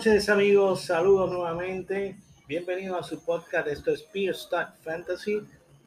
Noches 0.00 0.30
amigos, 0.30 0.86
saludos 0.86 1.30
nuevamente. 1.30 2.16
Bienvenidos 2.48 2.98
a 2.98 3.02
su 3.02 3.22
podcast. 3.22 3.68
Esto 3.68 3.90
es 3.90 4.02
Peer 4.02 4.34
Stack 4.34 4.78
Fantasy, 4.82 5.42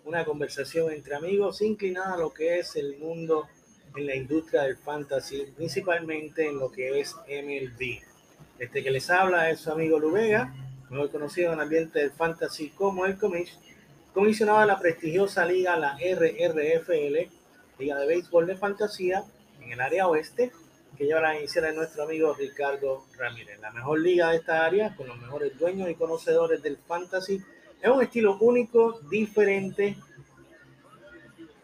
una 0.05 0.23
conversación 0.23 0.91
entre 0.91 1.16
amigos 1.16 1.63
inclinada 1.63 2.13
a 2.13 2.17
lo 2.17 2.31
que 2.31 2.59
es 2.59 2.76
el 2.76 2.99
mundo 2.99 3.48
en 3.95 4.05
la 4.05 4.16
industria 4.16 4.62
del 4.62 4.77
fantasy, 4.77 5.48
principalmente 5.55 6.48
en 6.48 6.59
lo 6.59 6.72
que 6.72 6.99
es 6.99 7.16
MLB. 7.27 8.03
Este 8.59 8.84
que 8.84 8.91
les 8.91 9.09
habla 9.09 9.49
es 9.49 9.62
su 9.62 9.72
amigo 9.72 9.98
Lubega, 9.98 10.53
mejor 10.92 11.09
conocido 11.09 11.48
en 11.48 11.53
el 11.55 11.64
ambiente 11.64 11.98
del 11.98 12.11
fantasy 12.11 12.70
como 12.70 13.08
el 13.08 13.17
comis, 13.17 13.58
comisionado 14.14 14.59
de 14.59 14.67
la 14.67 14.77
prestigiosa 14.77 15.44
liga, 15.44 15.75
la 15.75 15.98
RRFL, 15.98 17.31
Liga 17.80 17.98
de 17.98 18.05
Béisbol 18.05 18.45
de 18.45 18.58
Fantasía, 18.58 19.23
en 19.59 19.72
el 19.72 19.81
área 19.81 20.08
oeste, 20.08 20.52
que 20.97 21.05
lleva 21.05 21.22
la 21.22 21.38
inicial 21.38 21.66
de 21.66 21.73
nuestro 21.73 22.03
amigo 22.03 22.33
Ricardo 22.33 23.05
Ramírez. 23.17 23.59
La 23.59 23.72
mejor 23.72 23.99
liga 23.99 24.30
de 24.30 24.38
esta 24.38 24.66
área, 24.66 24.95
con 24.95 25.08
los 25.08 25.17
mejores 25.19 25.58
dueños 25.58 25.89
y 25.89 25.95
conocedores 25.95 26.61
del 26.61 26.77
fantasy. 26.77 27.41
Es 27.81 27.89
un 27.89 28.02
estilo 28.02 28.38
único, 28.39 28.99
diferente, 29.09 29.97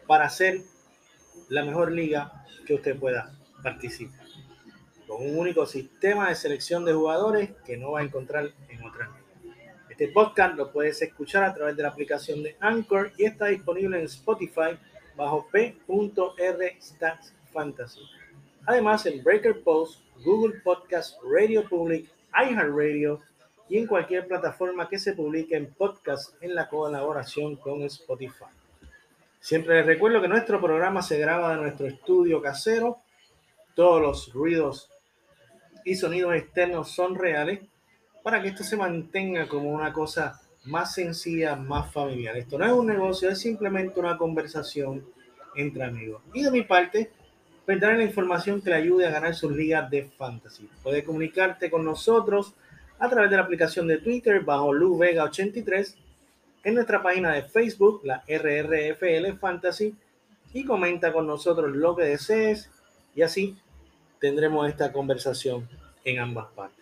para 0.06 0.28
ser 0.28 0.60
la 1.48 1.64
mejor 1.64 1.92
liga 1.92 2.44
que 2.66 2.74
usted 2.74 2.98
pueda 2.98 3.32
participar. 3.62 4.26
Con 5.06 5.26
un 5.26 5.38
único 5.38 5.66
sistema 5.66 6.28
de 6.28 6.34
selección 6.34 6.84
de 6.84 6.92
jugadores 6.92 7.50
que 7.64 7.76
no 7.76 7.92
va 7.92 8.00
a 8.00 8.04
encontrar 8.04 8.50
en 8.68 8.84
otra 8.84 9.06
liga. 9.06 9.20
Este 9.88 10.08
podcast 10.08 10.56
lo 10.56 10.72
puedes 10.72 11.00
escuchar 11.02 11.44
a 11.44 11.54
través 11.54 11.76
de 11.76 11.82
la 11.82 11.90
aplicación 11.90 12.42
de 12.42 12.56
Anchor 12.60 13.12
y 13.18 13.24
está 13.24 13.46
disponible 13.46 13.98
en 13.98 14.06
Spotify 14.06 14.78
bajo 15.16 15.46
P.R. 15.50 16.76
Stats 16.80 17.34
Fantasy. 17.52 18.00
Además, 18.70 19.04
en 19.06 19.24
Breaker 19.24 19.64
Post, 19.64 20.04
Google 20.24 20.60
Podcast, 20.60 21.18
Radio 21.28 21.68
Public, 21.68 22.08
iHeartRadio 22.32 23.18
y 23.68 23.78
en 23.78 23.88
cualquier 23.88 24.28
plataforma 24.28 24.88
que 24.88 24.96
se 24.96 25.12
publique 25.12 25.56
en 25.56 25.74
podcast 25.74 26.40
en 26.40 26.54
la 26.54 26.68
colaboración 26.68 27.56
con 27.56 27.82
Spotify. 27.82 28.44
Siempre 29.40 29.74
les 29.74 29.86
recuerdo 29.86 30.22
que 30.22 30.28
nuestro 30.28 30.60
programa 30.60 31.02
se 31.02 31.18
graba 31.18 31.56
de 31.56 31.62
nuestro 31.62 31.88
estudio 31.88 32.40
casero. 32.40 32.98
Todos 33.74 34.00
los 34.00 34.32
ruidos 34.32 34.88
y 35.84 35.96
sonidos 35.96 36.36
externos 36.36 36.92
son 36.92 37.16
reales 37.16 37.62
para 38.22 38.40
que 38.40 38.50
esto 38.50 38.62
se 38.62 38.76
mantenga 38.76 39.48
como 39.48 39.70
una 39.70 39.92
cosa 39.92 40.40
más 40.66 40.94
sencilla, 40.94 41.56
más 41.56 41.92
familiar. 41.92 42.36
Esto 42.36 42.56
no 42.56 42.66
es 42.66 42.72
un 42.72 42.86
negocio, 42.86 43.30
es 43.30 43.40
simplemente 43.40 43.98
una 43.98 44.16
conversación 44.16 45.04
entre 45.56 45.82
amigos. 45.82 46.22
Y 46.32 46.44
de 46.44 46.52
mi 46.52 46.62
parte, 46.62 47.10
darle 47.66 47.98
la 47.98 48.04
información 48.04 48.60
que 48.60 48.70
le 48.70 48.76
ayude 48.76 49.06
a 49.06 49.10
ganar 49.10 49.34
sus 49.34 49.52
ligas 49.52 49.90
de 49.90 50.04
fantasy. 50.16 50.68
Puede 50.82 51.04
comunicarte 51.04 51.70
con 51.70 51.84
nosotros 51.84 52.54
a 52.98 53.08
través 53.08 53.30
de 53.30 53.36
la 53.36 53.42
aplicación 53.42 53.86
de 53.86 53.98
Twitter 53.98 54.40
bajo 54.40 54.72
LuVega83, 54.72 55.94
en 56.64 56.74
nuestra 56.74 57.02
página 57.02 57.32
de 57.32 57.42
Facebook, 57.42 58.02
la 58.04 58.22
RRFL 58.28 59.38
Fantasy, 59.38 59.94
y 60.52 60.64
comenta 60.64 61.12
con 61.12 61.26
nosotros 61.26 61.74
lo 61.74 61.96
que 61.96 62.04
desees 62.04 62.70
y 63.14 63.22
así 63.22 63.56
tendremos 64.18 64.68
esta 64.68 64.92
conversación 64.92 65.68
en 66.04 66.18
ambas 66.18 66.48
partes. 66.54 66.80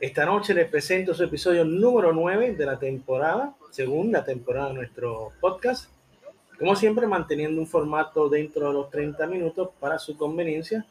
Esta 0.00 0.24
noche 0.24 0.54
les 0.54 0.68
presento 0.68 1.12
su 1.12 1.24
episodio 1.24 1.64
número 1.64 2.12
9 2.12 2.54
de 2.54 2.66
la 2.66 2.78
temporada, 2.78 3.54
segunda 3.70 4.24
temporada 4.24 4.68
de 4.68 4.74
nuestro 4.74 5.32
podcast. 5.40 5.90
Como 6.58 6.74
siempre, 6.74 7.06
manteniendo 7.06 7.60
un 7.60 7.66
formato 7.66 8.28
dentro 8.28 8.68
de 8.68 8.72
los 8.72 8.90
30 8.90 9.26
minutos 9.26 9.70
para 9.78 9.98
su 9.98 10.16
conveniencia. 10.16 10.84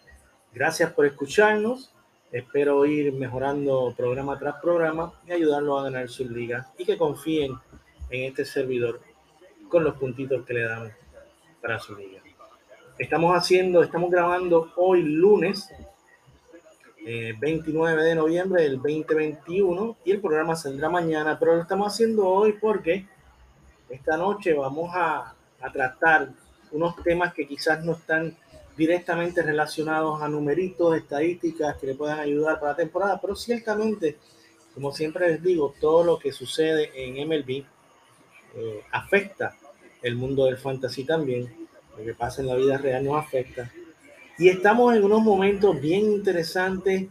Gracias 0.53 0.93
por 0.93 1.05
escucharnos. 1.05 1.91
Espero 2.31 2.85
ir 2.85 3.13
mejorando 3.13 3.93
programa 3.95 4.37
tras 4.39 4.61
programa 4.61 5.13
y 5.27 5.31
ayudarlos 5.33 5.79
a 5.79 5.83
ganar 5.83 6.09
sus 6.09 6.29
ligas 6.29 6.67
y 6.77 6.85
que 6.85 6.97
confíen 6.97 7.53
en 8.09 8.23
este 8.25 8.45
servidor 8.45 9.01
con 9.69 9.83
los 9.83 9.95
puntitos 9.95 10.45
que 10.45 10.53
le 10.53 10.63
damos 10.63 10.91
para 11.61 11.79
su 11.79 11.95
liga. 11.95 12.21
Estamos 12.97 13.33
haciendo, 13.35 13.83
estamos 13.83 14.09
grabando 14.09 14.71
hoy 14.75 15.03
lunes 15.03 15.69
eh, 17.05 17.33
29 17.39 18.03
de 18.03 18.15
noviembre 18.15 18.63
del 18.63 18.75
2021 18.81 19.97
y 20.03 20.11
el 20.11 20.19
programa 20.19 20.55
saldrá 20.55 20.89
mañana, 20.89 21.37
pero 21.39 21.55
lo 21.55 21.61
estamos 21.61 21.93
haciendo 21.93 22.27
hoy 22.27 22.53
porque 22.59 23.05
esta 23.89 24.17
noche 24.17 24.53
vamos 24.53 24.91
a, 24.93 25.33
a 25.61 25.71
tratar 25.71 26.29
unos 26.71 27.01
temas 27.03 27.33
que 27.33 27.47
quizás 27.47 27.83
no 27.83 27.93
están 27.93 28.35
directamente 28.75 29.41
relacionados 29.41 30.21
a 30.21 30.27
numeritos, 30.27 30.95
estadísticas 30.95 31.77
que 31.77 31.87
le 31.87 31.95
puedan 31.95 32.19
ayudar 32.19 32.59
para 32.59 32.73
la 32.73 32.77
temporada, 32.77 33.19
pero 33.19 33.35
ciertamente, 33.35 34.17
como 34.73 34.91
siempre 34.91 35.29
les 35.29 35.41
digo, 35.41 35.73
todo 35.79 36.03
lo 36.03 36.19
que 36.19 36.31
sucede 36.31 36.91
en 36.95 37.27
MLB 37.27 37.65
eh, 38.55 38.83
afecta 38.91 39.55
el 40.03 40.15
mundo 40.15 40.45
del 40.45 40.57
fantasy 40.57 41.03
también, 41.03 41.67
lo 41.97 42.05
que 42.05 42.13
pasa 42.13 42.41
en 42.41 42.47
la 42.47 42.55
vida 42.55 42.77
real 42.77 43.03
nos 43.03 43.17
afecta. 43.17 43.71
Y 44.37 44.49
estamos 44.49 44.95
en 44.95 45.03
unos 45.03 45.23
momentos 45.23 45.81
bien 45.81 46.11
interesantes. 46.11 47.07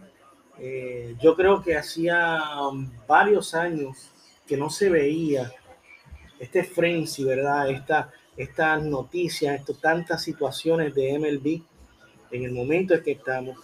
Eh, 0.61 1.17
yo 1.21 1.35
creo 1.35 1.61
que 1.61 1.77
hacía 1.77 2.41
varios 3.09 3.55
años 3.55 4.13
que 4.47 4.57
no 4.57 4.71
se 4.71 4.89
veía 4.89 5.53
este 6.39 6.63
frenzy, 6.63 7.25
¿verdad? 7.25 7.69
Esta, 7.69 8.13
estas 8.37 8.83
noticias, 8.83 9.61
esto, 9.61 9.75
tantas 9.75 10.23
situaciones 10.23 10.95
de 10.95 11.19
MLB 11.19 11.63
en 12.31 12.45
el 12.45 12.53
momento 12.53 12.95
en 12.95 13.03
que 13.03 13.13
estamos, 13.13 13.59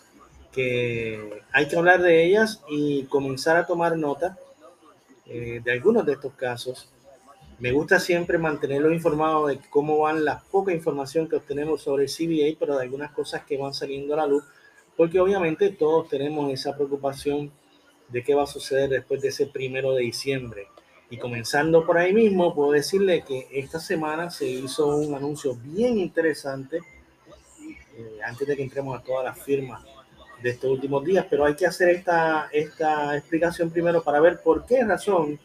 que 0.51 1.43
hay 1.53 1.69
que 1.69 1.77
hablar 1.77 2.03
de 2.03 2.25
ellas 2.25 2.63
y 2.69 3.05
comenzar 3.05 3.57
a 3.57 3.67
tomar 3.67 3.97
nota 3.97 4.39
eh, 5.27 5.61
de 5.63 5.73
algunos 5.73 6.07
de 6.07 6.13
estos 6.13 6.35
casos. 6.35 6.91
Me 7.59 7.71
gusta 7.71 8.01
siempre 8.01 8.39
mantenerlos 8.39 8.93
informados 8.93 9.49
de 9.49 9.61
cómo 9.71 9.99
van 9.99 10.25
la 10.25 10.41
poca 10.41 10.73
información 10.73 11.29
que 11.29 11.37
obtenemos 11.37 11.83
sobre 11.83 12.05
el 12.05 12.11
CBA, 12.11 12.59
pero 12.59 12.77
de 12.77 12.83
algunas 12.83 13.13
cosas 13.13 13.45
que 13.45 13.57
van 13.57 13.73
saliendo 13.73 14.15
a 14.15 14.17
la 14.19 14.27
luz, 14.27 14.45
porque 14.97 15.21
obviamente 15.21 15.71
todos 15.71 16.09
tenemos 16.09 16.53
esa 16.53 16.75
preocupación 16.75 17.53
de 18.09 18.23
qué 18.23 18.35
va 18.35 18.43
a 18.43 18.47
suceder 18.47 18.91
después 18.91 19.23
de 19.23 19.29
ese 19.29 19.47
primero 19.47 19.95
de 19.95 20.03
diciembre. 20.03 20.67
Y 21.13 21.19
comenzando 21.19 21.85
por 21.85 21.99
ahí 21.99 22.15
mismo, 22.15 22.55
puedo 22.55 22.73
decirle 22.73 23.23
que 23.23 23.47
esta 23.53 23.79
semana 23.79 24.31
se 24.31 24.47
hizo 24.47 24.97
un 24.97 25.15
anuncio 25.15 25.55
bien 25.57 25.99
interesante, 25.99 26.79
eh, 26.79 28.19
antes 28.25 28.49
de 28.49 28.57
que 28.57 28.63
entremos 28.63 28.99
a 28.99 29.03
todas 29.03 29.23
las 29.27 29.39
firmas 29.39 29.85
de 30.43 30.49
estos 30.49 30.71
últimos 30.71 31.05
días, 31.05 31.27
pero 31.29 31.45
hay 31.45 31.55
que 31.55 31.67
hacer 31.67 31.91
esta, 31.91 32.49
esta 32.51 33.15
explicación 33.15 33.69
primero 33.71 34.03
para 34.03 34.21
ver 34.21 34.41
por 34.41 34.65
qué 34.65 34.85
razón 34.85 35.39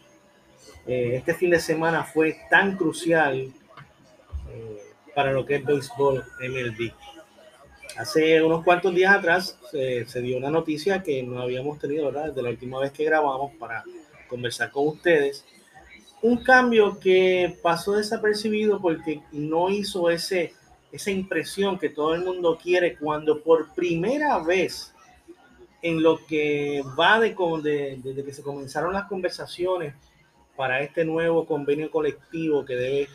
eh, 0.88 1.18
este 1.18 1.34
fin 1.34 1.50
de 1.50 1.60
semana 1.60 2.06
fue 2.06 2.38
tan 2.50 2.78
crucial 2.78 3.52
eh, 4.50 4.81
para 5.13 5.34
lo 5.34 5.46
que 5.46 5.56
es 5.56 5.66
béisbol 5.66 6.24
MLB. 6.40 6.94
Hace 7.98 8.42
unos 8.42 8.63
cuantos 8.63 8.96
días 8.96 9.13
atrás 9.13 9.60
eh, 9.74 10.06
se 10.08 10.22
dio 10.22 10.38
una 10.38 10.50
noticia 10.50 11.04
que 11.04 11.22
no 11.24 11.42
habíamos 11.42 11.78
tenido, 11.78 12.06
¿verdad? 12.06 12.28
Desde 12.28 12.42
la 12.42 12.52
última 12.52 12.80
vez 12.80 12.94
que 12.94 13.04
grabamos 13.04 13.52
para 13.56 13.84
conversar 14.30 14.72
con 14.72 14.88
ustedes. 14.88 15.44
Un 16.22 16.38
cambio 16.44 17.00
que 17.00 17.58
pasó 17.62 17.94
desapercibido 17.94 18.81
porque 18.81 19.22
no 19.31 19.69
hizo 19.69 20.10
ese, 20.10 20.54
esa 20.92 21.12
impresión 21.12 21.78
que 21.78 21.90
todo 21.90 22.16
el 22.16 22.24
mundo 22.24 22.58
quiere 22.62 22.98
cuando 22.98 23.42
por 23.44 23.74
primera 23.74 24.40
vez 24.40 24.94
en 25.81 26.02
lo 26.02 26.25
que 26.25 26.84
va 27.00 27.19
de, 27.19 27.36
de, 27.62 28.00
desde 28.04 28.24
que 28.24 28.34
se 28.34 28.42
comenzaron 28.42 28.94
las 28.94 29.08
conversaciones 29.08 29.94
para 30.56 30.81
este 30.81 31.06
nuevo 31.06 31.46
convenio 31.46 31.92
colectivo 31.92 32.66
que 32.66 32.75
debe 32.75 33.08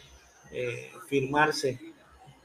eh, 0.53 0.91
firmarse 1.09 1.81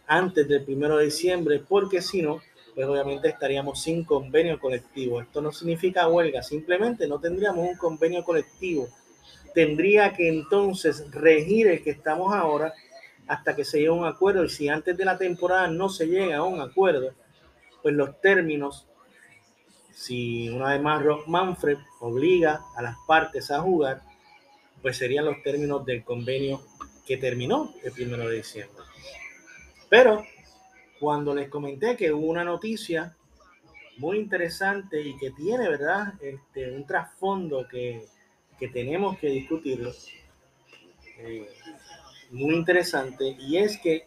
antes 0.07 0.47
del 0.47 0.63
primero 0.63 0.97
de 0.97 1.05
diciembre, 1.05 1.59
porque 1.59 2.01
si 2.01 2.21
no, 2.21 2.41
pues 2.73 2.87
obviamente 2.87 3.27
estaríamos 3.27 3.81
sin 3.81 4.03
convenio 4.03 4.59
colectivo. 4.59 5.21
Esto 5.21 5.41
no 5.41 5.51
significa 5.51 6.07
huelga, 6.07 6.41
simplemente 6.41 7.07
no 7.07 7.19
tendríamos 7.19 7.67
un 7.67 7.75
convenio 7.75 8.23
colectivo. 8.23 8.87
Tendría 9.57 10.13
que 10.13 10.29
entonces 10.29 11.09
regir 11.09 11.65
el 11.65 11.81
que 11.81 11.89
estamos 11.89 12.31
ahora 12.31 12.75
hasta 13.27 13.55
que 13.55 13.65
se 13.65 13.77
llegue 13.79 13.89
a 13.89 13.93
un 13.93 14.05
acuerdo 14.05 14.43
y 14.43 14.49
si 14.49 14.69
antes 14.69 14.95
de 14.95 15.03
la 15.03 15.17
temporada 15.17 15.65
no 15.67 15.89
se 15.89 16.05
llega 16.05 16.37
a 16.37 16.43
un 16.43 16.61
acuerdo, 16.61 17.15
pues 17.81 17.95
los 17.95 18.21
términos, 18.21 18.85
si 19.91 20.47
una 20.49 20.73
vez 20.73 20.81
más 20.83 21.03
Rock 21.03 21.25
Manfred 21.25 21.79
obliga 22.01 22.61
a 22.75 22.83
las 22.83 22.97
partes 23.07 23.49
a 23.49 23.61
jugar, 23.61 24.03
pues 24.83 24.95
serían 24.95 25.25
los 25.25 25.41
términos 25.41 25.83
del 25.87 26.03
convenio 26.03 26.61
que 27.03 27.17
terminó 27.17 27.73
el 27.83 27.91
primero 27.91 28.29
de 28.29 28.35
diciembre. 28.35 28.83
Pero 29.89 30.23
cuando 30.99 31.33
les 31.33 31.49
comenté 31.49 31.97
que 31.97 32.13
hubo 32.13 32.27
una 32.27 32.43
noticia 32.43 33.17
muy 33.97 34.19
interesante 34.19 35.01
y 35.01 35.17
que 35.17 35.31
tiene, 35.31 35.67
¿verdad? 35.67 36.13
Este, 36.21 36.71
un 36.71 36.85
trasfondo 36.85 37.67
que, 37.67 38.05
que 38.59 38.67
tenemos 38.67 39.17
que 39.17 39.27
discutirlo. 39.27 39.91
Eh, 41.19 41.47
muy 42.31 42.55
interesante 42.55 43.35
y 43.39 43.57
es 43.57 43.77
que 43.77 44.05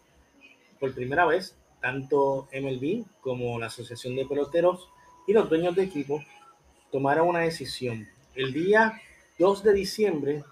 por 0.78 0.94
primera 0.94 1.26
vez 1.26 1.56
tanto 1.80 2.48
MLB 2.52 3.04
como 3.20 3.58
la 3.58 3.66
Asociación 3.66 4.14
de 4.16 4.26
Peloteros 4.26 4.88
y 5.26 5.32
los 5.32 5.48
dueños 5.48 5.74
de 5.74 5.84
equipo 5.84 6.22
tomaron 6.92 7.28
una 7.28 7.40
decisión. 7.40 8.08
El 8.34 8.52
día 8.52 9.00
2 9.38 9.62
de 9.62 9.72
diciembre 9.72 10.44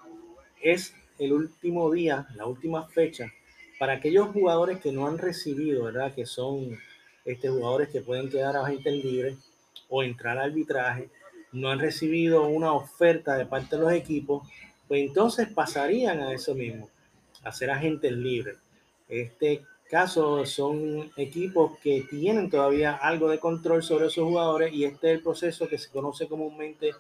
es 0.63 0.95
el 1.19 1.33
último 1.33 1.91
día, 1.91 2.27
la 2.35 2.47
última 2.47 2.87
fecha 2.89 3.33
para 3.79 3.95
aquellos 3.95 4.29
jugadores 4.29 4.81
que 4.81 4.93
no 4.93 5.07
han 5.07 5.19
recibido, 5.19 5.85
¿verdad? 5.85 6.13
Que 6.15 6.27
son 6.27 6.79
este, 7.25 7.49
jugadores 7.49 7.89
que 7.89 8.01
pueden 8.01 8.29
quedar 8.29 8.57
a 8.57 8.63
agentes 8.63 8.93
libre 8.93 9.37
o 9.89 10.03
entrar 10.03 10.37
al 10.37 10.51
arbitraje, 10.51 11.09
no 11.53 11.71
han 11.71 11.79
recibido 11.79 12.47
una 12.47 12.73
oferta 12.73 13.37
de 13.37 13.47
parte 13.47 13.77
de 13.77 13.83
los 13.83 13.93
equipos, 13.93 14.49
pues 14.87 15.03
entonces 15.03 15.49
pasarían 15.49 16.21
a 16.21 16.33
eso 16.33 16.55
mismo, 16.55 16.89
a 17.45 17.53
ser 17.53 17.71
agentes 17.71 18.13
libres. 18.13 18.57
Este 19.09 19.63
caso 19.89 20.45
son 20.45 21.11
equipos 21.17 21.79
que 21.83 22.07
tienen 22.09 22.51
todavía 22.51 22.95
algo 22.95 23.31
de 23.31 23.39
control 23.39 23.83
sobre 23.83 24.07
esos 24.07 24.25
jugadores 24.25 24.73
y 24.73 24.85
este 24.85 25.11
es 25.11 25.17
el 25.19 25.23
proceso 25.23 25.69
que 25.69 25.79
se 25.79 25.91
conoce 25.91 26.29
comúnmente 26.29 26.93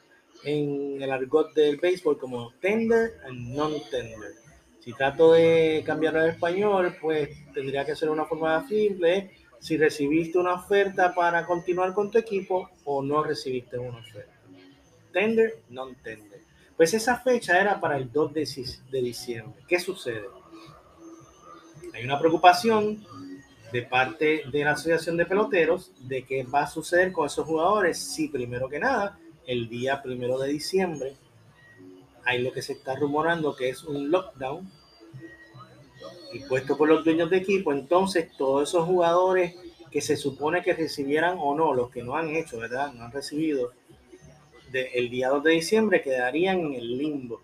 en 0.44 1.02
el 1.02 1.10
argot 1.10 1.52
del 1.54 1.76
béisbol 1.76 2.18
como 2.18 2.52
tender 2.60 3.20
and 3.26 3.54
non-tender. 3.54 4.32
Si 4.80 4.92
trato 4.92 5.32
de 5.32 5.82
cambiarlo 5.84 6.20
al 6.20 6.30
español, 6.30 6.96
pues 7.00 7.30
tendría 7.52 7.84
que 7.84 7.96
ser 7.96 8.08
una 8.08 8.24
forma 8.24 8.66
simple. 8.68 9.32
Si 9.58 9.76
recibiste 9.76 10.38
una 10.38 10.54
oferta 10.54 11.14
para 11.14 11.44
continuar 11.44 11.92
con 11.92 12.10
tu 12.10 12.18
equipo 12.18 12.70
o 12.84 13.02
no 13.02 13.22
recibiste 13.22 13.76
una 13.76 13.98
oferta. 13.98 14.37
Tender, 15.12 15.62
non-tender. 15.70 16.40
Pues 16.76 16.94
esa 16.94 17.16
fecha 17.18 17.60
era 17.60 17.80
para 17.80 17.96
el 17.96 18.10
2 18.12 18.32
de 18.34 19.02
diciembre. 19.02 19.60
¿Qué 19.66 19.80
sucede? 19.80 20.26
Hay 21.92 22.04
una 22.04 22.18
preocupación 22.18 23.04
de 23.72 23.82
parte 23.82 24.42
de 24.50 24.64
la 24.64 24.72
Asociación 24.72 25.16
de 25.16 25.26
Peloteros 25.26 25.90
de 26.00 26.24
qué 26.24 26.44
va 26.44 26.62
a 26.62 26.66
suceder 26.66 27.12
con 27.12 27.26
esos 27.26 27.46
jugadores 27.46 27.98
si 27.98 28.28
primero 28.28 28.68
que 28.68 28.78
nada, 28.78 29.18
el 29.46 29.68
día 29.68 30.00
primero 30.02 30.38
de 30.38 30.48
diciembre, 30.48 31.16
hay 32.24 32.42
lo 32.42 32.52
que 32.52 32.62
se 32.62 32.74
está 32.74 32.94
rumorando 32.94 33.56
que 33.56 33.70
es 33.70 33.84
un 33.84 34.10
lockdown 34.10 34.70
impuesto 36.32 36.76
por 36.76 36.88
los 36.88 37.04
dueños 37.04 37.30
de 37.30 37.38
equipo, 37.38 37.72
entonces 37.72 38.30
todos 38.36 38.68
esos 38.68 38.84
jugadores 38.84 39.54
que 39.90 40.00
se 40.00 40.16
supone 40.16 40.62
que 40.62 40.74
recibieran 40.74 41.38
o 41.40 41.54
no, 41.54 41.72
los 41.72 41.90
que 41.90 42.02
no 42.02 42.14
han 42.14 42.28
hecho, 42.28 42.58
¿verdad? 42.58 42.92
No 42.92 43.04
han 43.04 43.12
recibido, 43.12 43.72
el 44.72 45.10
día 45.10 45.28
2 45.28 45.42
de 45.44 45.50
diciembre 45.52 46.02
quedarían 46.02 46.60
en 46.60 46.74
el 46.74 46.98
limbo. 46.98 47.40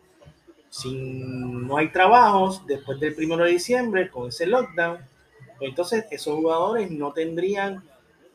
Si 0.68 0.92
no 0.92 1.76
hay 1.76 1.90
trabajos 1.90 2.66
después 2.66 2.98
del 2.98 3.14
1 3.16 3.36
de 3.36 3.50
diciembre 3.50 4.10
con 4.10 4.28
ese 4.28 4.46
lockdown, 4.46 4.98
pues 5.58 5.70
entonces 5.70 6.04
esos 6.10 6.34
jugadores 6.34 6.90
no 6.90 7.12
tendrían 7.12 7.82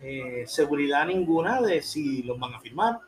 eh, 0.02 0.46
seguridad 0.48 1.06
ninguna 1.06 1.62
de 1.62 1.82
si 1.82 2.24
los 2.24 2.40
van 2.40 2.54
a 2.54 2.62
firmar, 2.62 3.00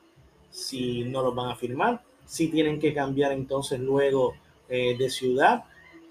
si 0.50 1.06
no 1.06 1.22
los 1.22 1.34
van 1.34 1.52
a 1.52 1.56
firmar, 1.56 2.02
si 2.26 2.50
tienen 2.50 2.80
que 2.80 2.94
cambiar 2.94 3.32
entonces 3.32 3.80
luego 3.80 4.36
eh, 4.68 4.98
de 4.98 5.10
ciudad 5.10 5.64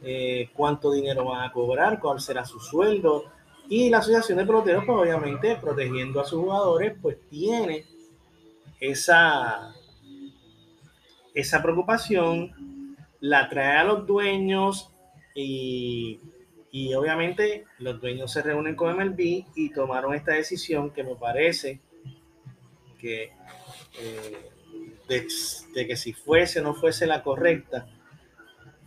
eh, 0.02 0.48
cuánto 0.54 0.90
dinero 0.90 1.26
van 1.26 1.42
a 1.42 1.52
cobrar, 1.52 2.00
cuál 2.00 2.20
será 2.20 2.44
su 2.44 2.58
sueldo. 2.58 3.24
Y 3.68 3.90
la 3.90 3.98
Asociación 3.98 4.38
de 4.38 4.46
Peloteros, 4.46 4.84
pues 4.86 4.98
obviamente, 4.98 5.56
protegiendo 5.56 6.20
a 6.20 6.24
sus 6.24 6.40
jugadores, 6.40 6.94
pues 7.00 7.18
tiene 7.28 7.84
esa, 8.80 9.74
esa 11.34 11.62
preocupación, 11.62 12.96
la 13.20 13.48
trae 13.48 13.76
a 13.76 13.84
los 13.84 14.06
dueños 14.06 14.92
y, 15.34 16.20
y 16.70 16.94
obviamente 16.94 17.66
los 17.78 18.00
dueños 18.00 18.32
se 18.32 18.42
reúnen 18.42 18.76
con 18.76 18.96
MLB 18.96 19.44
y 19.54 19.70
tomaron 19.74 20.14
esta 20.14 20.32
decisión 20.32 20.90
que 20.90 21.04
me 21.04 21.16
parece 21.16 21.80
que 22.98 23.32
eh, 23.98 24.50
de, 25.08 25.86
que 25.86 25.96
si 25.96 26.12
fuese 26.12 26.60
o 26.60 26.62
no 26.62 26.74
fuese 26.74 27.06
la 27.06 27.22
correcta, 27.22 27.88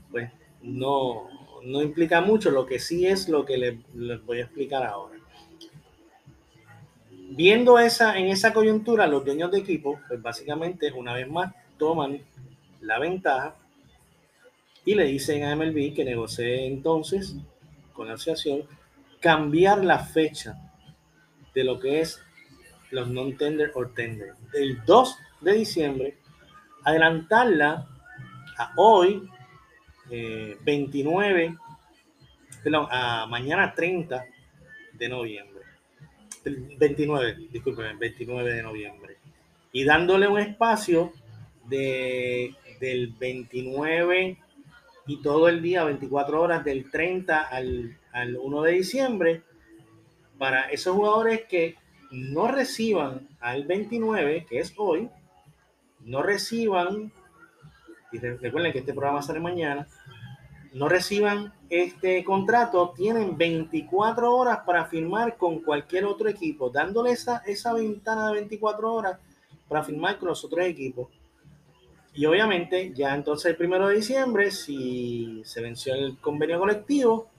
pues 0.09 0.31
no, 0.61 1.27
no 1.63 1.81
implica 1.81 2.21
mucho, 2.21 2.51
lo 2.51 2.65
que 2.65 2.79
sí 2.79 3.05
es 3.05 3.27
lo 3.27 3.45
que 3.45 3.57
les, 3.57 4.25
voy 4.25 4.39
a 4.39 4.43
explicar 4.43 4.83
ahora. 4.83 5.19
Viendo 7.35 7.79
esa, 7.79 8.17
en 8.19 8.27
esa 8.27 8.53
coyuntura, 8.53 9.07
los 9.07 9.25
dueños 9.25 9.49
de 9.51 9.57
equipo, 9.57 9.99
pues 10.07 10.21
básicamente 10.21 10.91
una 10.91 11.15
vez 11.15 11.27
más 11.27 11.51
toman 11.79 12.19
la 12.81 12.99
ventaja 12.99 13.55
y 14.85 14.93
le 14.93 15.05
dicen 15.05 15.43
a 15.43 15.55
MLB 15.55 15.95
que 15.95 16.05
negocie 16.05 16.67
entonces 16.67 17.35
con 17.91 18.07
la 18.07 18.13
asociación 18.13 18.63
cambiar 19.19 19.83
la 19.83 19.97
fecha 19.97 20.57
de 21.55 21.63
lo 21.63 21.79
que 21.79 22.01
es 22.01 22.21
los 22.91 23.07
non-tender 23.07 23.71
o 23.73 23.87
tender 23.87 24.35
del 24.51 24.85
2 24.85 25.17
de 25.41 25.53
diciembre, 25.53 26.17
adelantarla 26.83 27.87
a 28.59 28.73
hoy 28.75 29.27
29, 30.09 31.45
eh, 31.45 31.55
perdón, 32.63 32.87
a 32.91 33.25
mañana 33.25 33.73
30 33.73 34.23
de 34.93 35.09
noviembre. 35.09 35.52
29, 36.43 37.47
disculpen, 37.51 37.97
29 37.99 38.53
de 38.53 38.63
noviembre. 38.63 39.17
Y 39.71 39.83
dándole 39.85 40.27
un 40.27 40.39
espacio 40.39 41.13
de, 41.65 42.55
del 42.79 43.13
29 43.19 44.37
y 45.07 45.21
todo 45.21 45.49
el 45.49 45.61
día, 45.61 45.83
24 45.83 46.41
horas, 46.41 46.63
del 46.63 46.89
30 46.89 47.41
al, 47.41 47.97
al 48.11 48.37
1 48.37 48.61
de 48.61 48.71
diciembre, 48.71 49.41
para 50.37 50.69
esos 50.69 50.95
jugadores 50.95 51.43
que 51.49 51.75
no 52.11 52.47
reciban 52.47 53.27
al 53.39 53.65
29, 53.65 54.45
que 54.47 54.59
es 54.59 54.73
hoy, 54.77 55.09
no 56.01 56.21
reciban 56.21 57.11
y 58.11 58.19
recuerden 58.19 58.71
que 58.71 58.79
este 58.79 58.93
programa 58.93 59.23
sale 59.23 59.39
mañana, 59.39 59.87
no 60.73 60.89
reciban 60.89 61.53
este 61.69 62.23
contrato, 62.23 62.93
tienen 62.95 63.37
24 63.37 64.35
horas 64.35 64.59
para 64.65 64.85
firmar 64.85 65.37
con 65.37 65.59
cualquier 65.59 66.05
otro 66.05 66.29
equipo, 66.29 66.69
dándole 66.69 67.11
esa, 67.11 67.43
esa 67.45 67.73
ventana 67.73 68.27
de 68.27 68.33
24 68.33 68.93
horas 68.93 69.19
para 69.67 69.83
firmar 69.83 70.17
con 70.17 70.29
los 70.29 70.43
otros 70.43 70.65
equipos. 70.65 71.07
Y 72.13 72.25
obviamente, 72.25 72.91
ya 72.93 73.15
entonces 73.15 73.51
el 73.51 73.57
primero 73.57 73.87
de 73.87 73.95
diciembre, 73.95 74.51
si 74.51 75.41
se 75.45 75.61
venció 75.61 75.95
el 75.95 76.17
convenio 76.19 76.59
colectivo, 76.59 77.29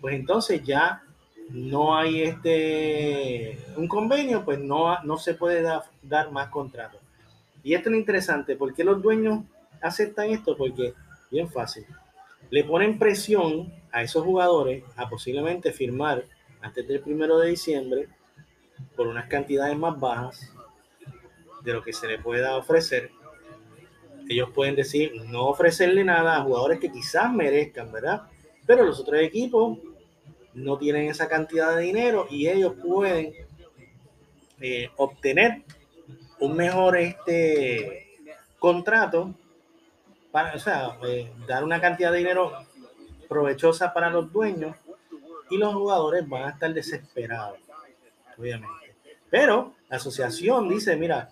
pues 0.00 0.14
entonces 0.14 0.62
ya 0.62 1.02
no 1.50 1.96
hay 1.96 2.22
este 2.22 3.58
un 3.76 3.88
convenio, 3.88 4.44
pues 4.44 4.58
no, 4.58 5.02
no 5.02 5.16
se 5.16 5.34
puede 5.34 5.62
dar 6.02 6.30
más 6.30 6.48
contratos. 6.48 7.00
Y 7.62 7.74
esto 7.74 7.88
es 7.88 7.92
lo 7.92 7.98
interesante, 7.98 8.56
porque 8.56 8.84
los 8.84 9.00
dueños 9.02 9.44
aceptan 9.80 10.30
esto? 10.30 10.56
Porque, 10.56 10.94
bien 11.30 11.50
fácil, 11.50 11.86
le 12.50 12.64
ponen 12.64 12.98
presión 12.98 13.72
a 13.92 14.02
esos 14.02 14.24
jugadores 14.24 14.84
a 14.96 15.08
posiblemente 15.08 15.72
firmar 15.72 16.24
antes 16.60 16.86
del 16.86 17.00
primero 17.00 17.38
de 17.38 17.50
diciembre 17.50 18.08
por 18.94 19.06
unas 19.06 19.28
cantidades 19.28 19.76
más 19.76 19.98
bajas 19.98 20.52
de 21.62 21.72
lo 21.72 21.82
que 21.82 21.92
se 21.92 22.06
le 22.06 22.18
pueda 22.18 22.56
ofrecer. 22.56 23.10
Ellos 24.28 24.50
pueden 24.54 24.74
decir 24.74 25.12
no 25.26 25.46
ofrecerle 25.46 26.04
nada 26.04 26.36
a 26.36 26.42
jugadores 26.42 26.80
que 26.80 26.90
quizás 26.90 27.32
merezcan, 27.32 27.92
¿verdad? 27.92 28.22
Pero 28.66 28.84
los 28.84 29.00
otros 29.00 29.20
equipos 29.20 29.78
no 30.54 30.78
tienen 30.78 31.08
esa 31.08 31.28
cantidad 31.28 31.76
de 31.76 31.82
dinero 31.82 32.26
y 32.30 32.48
ellos 32.48 32.74
pueden 32.82 33.32
eh, 34.60 34.88
obtener 34.96 35.62
un 36.40 36.56
mejor 36.56 36.96
este 36.96 38.06
contrato 38.58 39.34
o 40.54 40.58
sea, 40.58 40.98
eh, 41.06 41.32
dar 41.46 41.64
una 41.64 41.80
cantidad 41.80 42.12
de 42.12 42.18
dinero 42.18 42.52
provechosa 43.28 43.92
para 43.92 44.10
los 44.10 44.32
dueños 44.32 44.76
y 45.50 45.58
los 45.58 45.74
jugadores 45.74 46.28
van 46.28 46.44
a 46.44 46.50
estar 46.50 46.72
desesperados, 46.72 47.58
obviamente. 48.36 48.94
Pero 49.30 49.74
la 49.88 49.96
asociación 49.96 50.68
dice, 50.68 50.96
mira, 50.96 51.30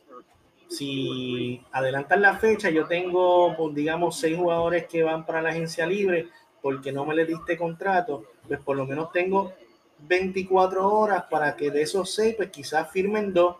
si 0.69 1.63
adelantan 1.73 2.23
la 2.23 2.39
fecha, 2.39 2.71
yo 2.71 2.87
tengo, 2.87 3.57
pues, 3.57 3.75
digamos, 3.75 4.19
seis 4.19 4.37
jugadores 4.37 4.87
que 4.87 5.03
van 5.03 5.25
para 5.25 5.43
la 5.43 5.51
agencia 5.51 5.87
libre 5.87 6.29
porque 6.61 6.93
no 6.93 7.05
me 7.05 7.15
le 7.15 7.27
diste 7.27 7.59
contrato, 7.59 8.25
pues 8.49 8.59
por 8.59 8.77
lo 8.77 8.87
menos 8.87 9.13
tengo 9.13 9.53
24 9.99 10.89
horas 10.89 11.25
para 11.31 11.55
que 11.57 11.71
de 11.71 11.83
esos 11.83 12.11
seis, 12.11 12.35
pues 12.37 12.51
quizás 12.51 12.91
firmen 12.91 13.33
dos. 13.33 13.57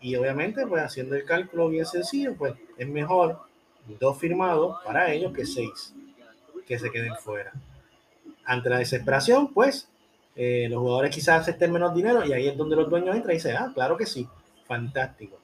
Y 0.00 0.14
obviamente, 0.16 0.66
pues 0.66 0.82
haciendo 0.82 1.16
el 1.16 1.24
cálculo 1.24 1.68
bien 1.68 1.86
sencillo, 1.86 2.34
pues 2.36 2.54
es 2.76 2.88
mejor 2.88 3.40
dos 3.86 4.18
firmados 4.18 4.76
para 4.84 5.12
ellos 5.12 5.32
que 5.32 5.44
seis 5.44 5.94
que 6.66 6.78
se 6.78 6.90
queden 6.90 7.14
fuera. 7.16 7.52
Ante 8.44 8.70
la 8.70 8.78
desesperación, 8.78 9.52
pues 9.52 9.88
eh, 10.36 10.66
los 10.68 10.80
jugadores 10.80 11.14
quizás 11.14 11.42
acepten 11.42 11.72
menos 11.72 11.94
dinero 11.94 12.24
y 12.24 12.32
ahí 12.32 12.48
es 12.48 12.56
donde 12.56 12.76
los 12.76 12.88
dueños 12.88 13.14
entran 13.14 13.32
y 13.32 13.36
dicen, 13.36 13.56
ah, 13.56 13.70
claro 13.74 13.96
que 13.96 14.06
sí, 14.06 14.26
fantástico. 14.66 15.38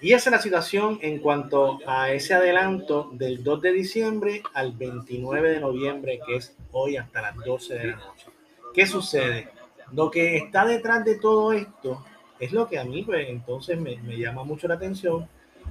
Y 0.00 0.12
esa 0.12 0.30
es 0.30 0.36
la 0.36 0.42
situación 0.42 0.98
en 1.02 1.18
cuanto 1.18 1.78
a 1.86 2.12
ese 2.12 2.34
adelanto 2.34 3.10
del 3.12 3.42
2 3.42 3.62
de 3.62 3.72
diciembre 3.72 4.42
al 4.52 4.72
29 4.72 5.52
de 5.52 5.60
noviembre, 5.60 6.20
que 6.24 6.36
es 6.36 6.54
hoy 6.72 6.96
hasta 6.96 7.22
las 7.22 7.36
12 7.36 7.74
de 7.74 7.86
la 7.86 7.96
noche. 7.96 8.26
¿Qué 8.74 8.86
sucede? 8.86 9.48
Lo 9.92 10.10
que 10.10 10.36
está 10.36 10.66
detrás 10.66 11.04
de 11.04 11.16
todo 11.16 11.52
esto 11.52 12.04
es 12.38 12.52
lo 12.52 12.68
que 12.68 12.78
a 12.78 12.84
mí, 12.84 13.02
pues 13.04 13.28
entonces 13.30 13.80
me, 13.80 13.96
me 14.02 14.18
llama 14.18 14.44
mucho 14.44 14.68
la 14.68 14.74
atención 14.74 15.26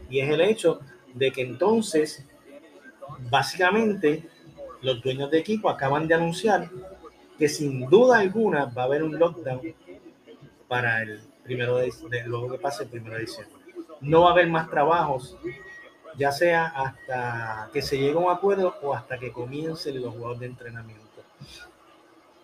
y 0.10 0.20
es 0.20 0.30
el 0.30 0.42
hecho 0.42 0.82
de 1.15 1.31
que 1.31 1.41
entonces, 1.41 2.24
básicamente, 3.29 4.29
los 4.81 5.01
dueños 5.01 5.31
de 5.31 5.39
equipo 5.39 5.69
acaban 5.69 6.07
de 6.07 6.13
anunciar 6.13 6.69
que 7.39 7.50
sin 7.50 7.89
duda 7.89 8.19
alguna 8.19 8.65
va 8.65 8.84
a 8.84 8.86
haber 8.86 9.01
un 9.01 9.17
lockdown 9.17 9.62
para 10.67 11.01
el 11.01 11.22
primero 11.43 11.77
de, 11.77 11.91
de 12.10 12.24
luego 12.25 12.51
que 12.51 12.57
pase 12.57 12.84
el 12.84 12.89
primero 12.89 13.15
de 13.15 13.22
diciembre. 13.22 13.55
No 14.01 14.22
va 14.22 14.29
a 14.29 14.31
haber 14.34 14.48
más 14.48 14.69
trabajos, 14.69 15.38
ya 16.17 16.31
sea 16.31 16.67
hasta 16.67 17.69
que 17.72 17.81
se 17.81 17.98
llegue 17.98 18.13
a 18.13 18.17
un 18.17 18.31
acuerdo 18.31 18.75
o 18.81 18.93
hasta 18.93 19.17
que 19.17 19.31
comiencen 19.31 20.01
los 20.01 20.13
juegos 20.13 20.39
de 20.39 20.48
entrenamiento. 20.48 21.03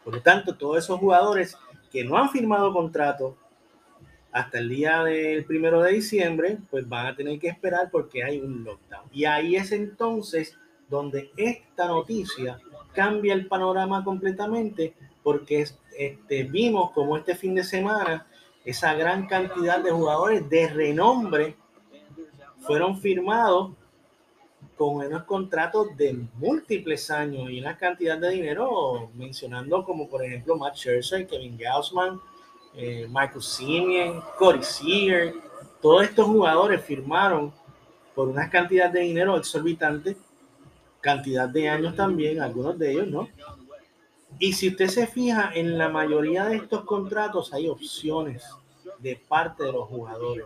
Por 0.04 0.16
lo 0.16 0.22
tanto, 0.22 0.56
todos 0.56 0.78
esos 0.78 1.00
jugadores 1.00 1.58
que 1.92 2.04
no 2.04 2.18
han 2.18 2.30
firmado 2.30 2.74
contrato 2.74 3.38
hasta 4.32 4.60
el 4.60 4.70
día 4.70 5.04
del 5.04 5.46
primero 5.46 5.82
de 5.82 5.94
diciembre, 5.94 6.58
pues 6.70 6.88
van 6.88 7.08
a 7.08 7.16
tener 7.16 7.40
que 7.40 7.50
esperar 7.50 7.90
porque 7.92 8.24
hay 8.24 8.40
un 8.40 8.64
lockdown. 8.64 9.10
Y 9.12 9.26
ahí 9.26 9.56
es 9.56 9.72
entonces 9.72 10.58
donde 10.90 11.32
esta 11.38 11.88
noticia 11.88 12.60
cambia 12.94 13.34
el 13.34 13.48
panorama 13.48 14.04
completamente 14.04 14.94
porque 15.24 15.66
este, 15.98 16.44
vimos 16.44 16.92
como 16.92 17.18
este 17.18 17.36
fin 17.36 17.56
de 17.56 17.64
semana 17.64 18.28
esa 18.66 18.94
gran 18.94 19.28
cantidad 19.28 19.84
de 19.84 19.92
jugadores 19.92 20.48
de 20.50 20.68
renombre 20.68 21.56
fueron 22.60 23.00
firmados 23.00 23.72
con 24.78 24.96
unos 24.96 25.24
contratos 25.24 25.96
de 25.98 26.26
múltiples 26.36 27.10
años 27.12 27.50
y 27.50 27.60
una 27.60 27.78
cantidad 27.78 28.18
de 28.18 28.32
dinero, 28.32 29.10
mencionando 29.14 29.84
como 29.84 30.08
por 30.08 30.24
ejemplo 30.24 30.58
Matt 30.58 30.76
Scherzer, 30.76 31.28
Kevin 31.28 31.58
Gaussman, 31.58 32.20
eh, 32.76 33.08
Michael 33.10 33.42
Simeon, 33.42 34.24
Corey 34.38 34.64
Seager, 34.64 35.34
todos 35.82 36.04
estos 36.04 36.26
jugadores 36.26 36.84
firmaron 36.84 37.54
por 38.16 38.28
una 38.28 38.50
cantidad 38.50 38.90
de 38.90 39.02
dinero 39.02 39.38
exorbitante, 39.38 40.16
cantidad 41.00 41.50
de 41.50 41.70
años 41.70 41.96
también, 41.96 42.42
algunos 42.42 42.78
de 42.78 42.92
ellos, 42.92 43.08
¿no? 43.08 43.30
Y 44.40 44.54
si 44.54 44.70
usted 44.70 44.88
se 44.88 45.08
fija, 45.08 45.52
en 45.54 45.78
la 45.78 45.90
mayoría 45.90 46.46
de 46.46 46.56
estos 46.58 46.84
contratos 46.86 47.54
hay 47.54 47.68
opciones 47.68 48.44
de 49.00 49.16
parte 49.16 49.64
de 49.64 49.72
los 49.72 49.88
jugadores. 49.88 50.46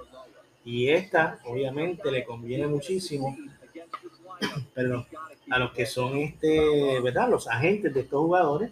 Y 0.63 0.89
esta, 0.89 1.39
obviamente, 1.45 2.11
le 2.11 2.23
conviene 2.23 2.67
muchísimo 2.67 3.35
perdón, 4.73 5.05
a 5.49 5.59
los 5.59 5.71
que 5.71 5.85
son 5.85 6.17
este, 6.17 6.99
¿verdad? 7.01 7.29
Los 7.29 7.47
agentes 7.47 7.93
de 7.93 8.01
estos 8.01 8.21
jugadores, 8.21 8.71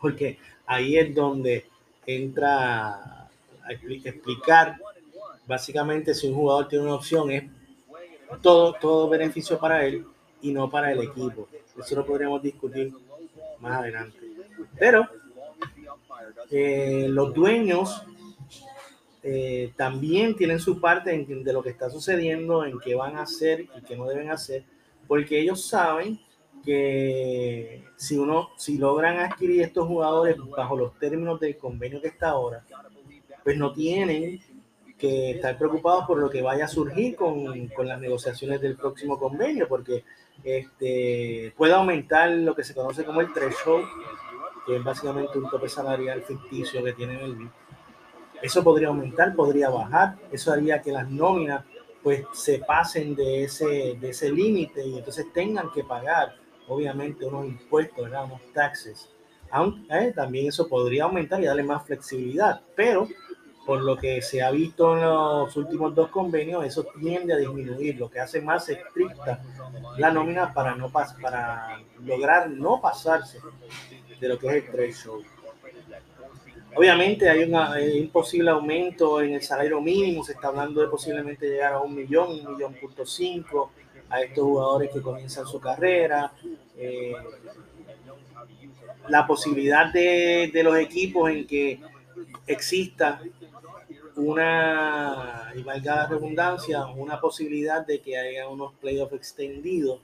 porque 0.00 0.38
ahí 0.66 0.98
es 0.98 1.14
donde 1.14 1.66
entra 2.06 3.28
a 3.64 3.72
explicar 3.72 4.76
básicamente 5.46 6.14
si 6.14 6.28
un 6.28 6.34
jugador 6.34 6.68
tiene 6.68 6.84
una 6.84 6.94
opción 6.94 7.30
es 7.30 7.44
todo, 8.42 8.74
todo 8.74 9.08
beneficio 9.08 9.58
para 9.58 9.84
él 9.86 10.04
y 10.42 10.52
no 10.52 10.70
para 10.70 10.92
el 10.92 11.02
equipo. 11.02 11.48
Eso 11.78 11.94
lo 11.94 12.06
podríamos 12.06 12.42
discutir 12.42 12.92
más 13.60 13.80
adelante. 13.80 14.18
Pero 14.78 15.08
eh, 16.50 17.06
los 17.08 17.32
dueños 17.32 18.02
eh, 19.22 19.72
también 19.76 20.36
tienen 20.36 20.60
su 20.60 20.80
parte 20.80 21.14
en, 21.14 21.44
de 21.44 21.52
lo 21.52 21.62
que 21.62 21.70
está 21.70 21.88
sucediendo, 21.88 22.64
en 22.64 22.78
qué 22.78 22.94
van 22.94 23.16
a 23.16 23.22
hacer 23.22 23.62
y 23.62 23.82
qué 23.86 23.96
no 23.96 24.06
deben 24.06 24.30
hacer, 24.30 24.64
porque 25.06 25.40
ellos 25.40 25.64
saben 25.64 26.20
que 26.64 27.84
si 27.96 28.16
uno, 28.16 28.50
si 28.56 28.78
logran 28.78 29.18
adquirir 29.18 29.62
estos 29.62 29.86
jugadores 29.86 30.36
bajo 30.56 30.76
los 30.76 30.98
términos 30.98 31.38
del 31.40 31.56
convenio 31.58 32.00
que 32.00 32.08
está 32.08 32.30
ahora, 32.30 32.64
pues 33.42 33.56
no 33.56 33.72
tienen 33.72 34.40
que 34.98 35.32
estar 35.32 35.58
preocupados 35.58 36.06
por 36.06 36.18
lo 36.18 36.30
que 36.30 36.42
vaya 36.42 36.64
a 36.64 36.68
surgir 36.68 37.16
con, 37.16 37.68
con 37.68 37.88
las 37.88 38.00
negociaciones 38.00 38.60
del 38.60 38.76
próximo 38.76 39.18
convenio, 39.18 39.68
porque 39.68 40.04
este, 40.42 41.52
puede 41.56 41.74
aumentar 41.74 42.30
lo 42.30 42.54
que 42.54 42.64
se 42.64 42.74
conoce 42.74 43.04
como 43.04 43.20
el 43.20 43.32
threshold, 43.32 43.86
que 44.66 44.76
es 44.76 44.84
básicamente 44.84 45.38
un 45.38 45.50
tope 45.50 45.68
salarial 45.68 46.22
ficticio 46.22 46.82
que 46.82 46.92
tienen 46.94 47.18
el 47.20 47.48
eso 48.44 48.62
podría 48.62 48.88
aumentar, 48.88 49.34
podría 49.34 49.70
bajar, 49.70 50.16
eso 50.30 50.52
haría 50.52 50.82
que 50.82 50.92
las 50.92 51.08
nóminas 51.08 51.64
pues 52.02 52.26
se 52.34 52.58
pasen 52.58 53.14
de 53.14 53.44
ese, 53.44 53.96
de 53.98 54.10
ese 54.10 54.30
límite 54.30 54.86
y 54.86 54.98
entonces 54.98 55.32
tengan 55.32 55.72
que 55.72 55.82
pagar 55.82 56.36
obviamente 56.68 57.24
unos 57.24 57.46
impuestos, 57.46 58.04
¿verdad? 58.04 58.24
unos 58.24 58.40
taxes. 58.52 59.08
Eh, 59.88 60.12
también 60.14 60.48
eso 60.48 60.68
podría 60.68 61.04
aumentar 61.04 61.40
y 61.40 61.44
darle 61.44 61.62
más 61.62 61.84
flexibilidad, 61.86 62.60
pero 62.74 63.06
por 63.64 63.82
lo 63.82 63.96
que 63.96 64.20
se 64.20 64.42
ha 64.42 64.50
visto 64.50 64.94
en 64.94 65.02
los 65.02 65.56
últimos 65.56 65.94
dos 65.94 66.10
convenios, 66.10 66.64
eso 66.64 66.86
tiende 66.98 67.32
a 67.32 67.36
disminuir, 67.36 67.96
lo 67.96 68.10
que 68.10 68.20
hace 68.20 68.40
más 68.40 68.68
estricta 68.68 69.42
la 69.96 70.10
nómina 70.10 70.52
para, 70.52 70.74
no 70.74 70.90
para 70.90 71.80
lograr 72.04 72.50
no 72.50 72.80
pasarse 72.80 73.38
de 74.20 74.28
lo 74.28 74.38
que 74.38 74.48
es 74.48 74.54
el 74.54 74.70
threshold. 74.70 75.24
Obviamente 76.76 77.30
hay, 77.30 77.44
un 77.44 78.10
posible 78.10 78.50
aumento 78.50 79.20
en 79.20 79.34
el 79.34 79.42
salario 79.42 79.80
mínimo, 79.80 80.24
se 80.24 80.32
está 80.32 80.48
hablando 80.48 80.80
de 80.80 80.88
posiblemente 80.88 81.48
llegar 81.48 81.74
a 81.74 81.80
un 81.80 81.94
millón, 81.94 82.32
un 82.32 82.54
millón 82.54 82.74
punto 82.74 83.06
cinco 83.06 83.70
a 84.10 84.22
estos 84.22 84.44
jugadores 84.44 84.90
que 84.92 85.00
comienzan 85.00 85.46
su 85.46 85.60
carrera. 85.60 86.32
Eh, 86.76 87.14
la 89.08 89.26
posibilidad 89.26 89.92
de, 89.92 90.50
de, 90.52 90.62
los 90.62 90.76
equipos 90.78 91.30
en 91.30 91.46
que 91.46 91.80
exista 92.46 93.20
una, 94.16 95.52
y 95.54 95.62
valga 95.62 95.96
la 95.96 96.06
redundancia, 96.06 96.86
una 96.86 97.20
posibilidad 97.20 97.84
de 97.86 98.00
que 98.00 98.16
haya 98.16 98.48
unos 98.48 98.72
playoffs 98.74 99.14
extendidos, 99.14 100.00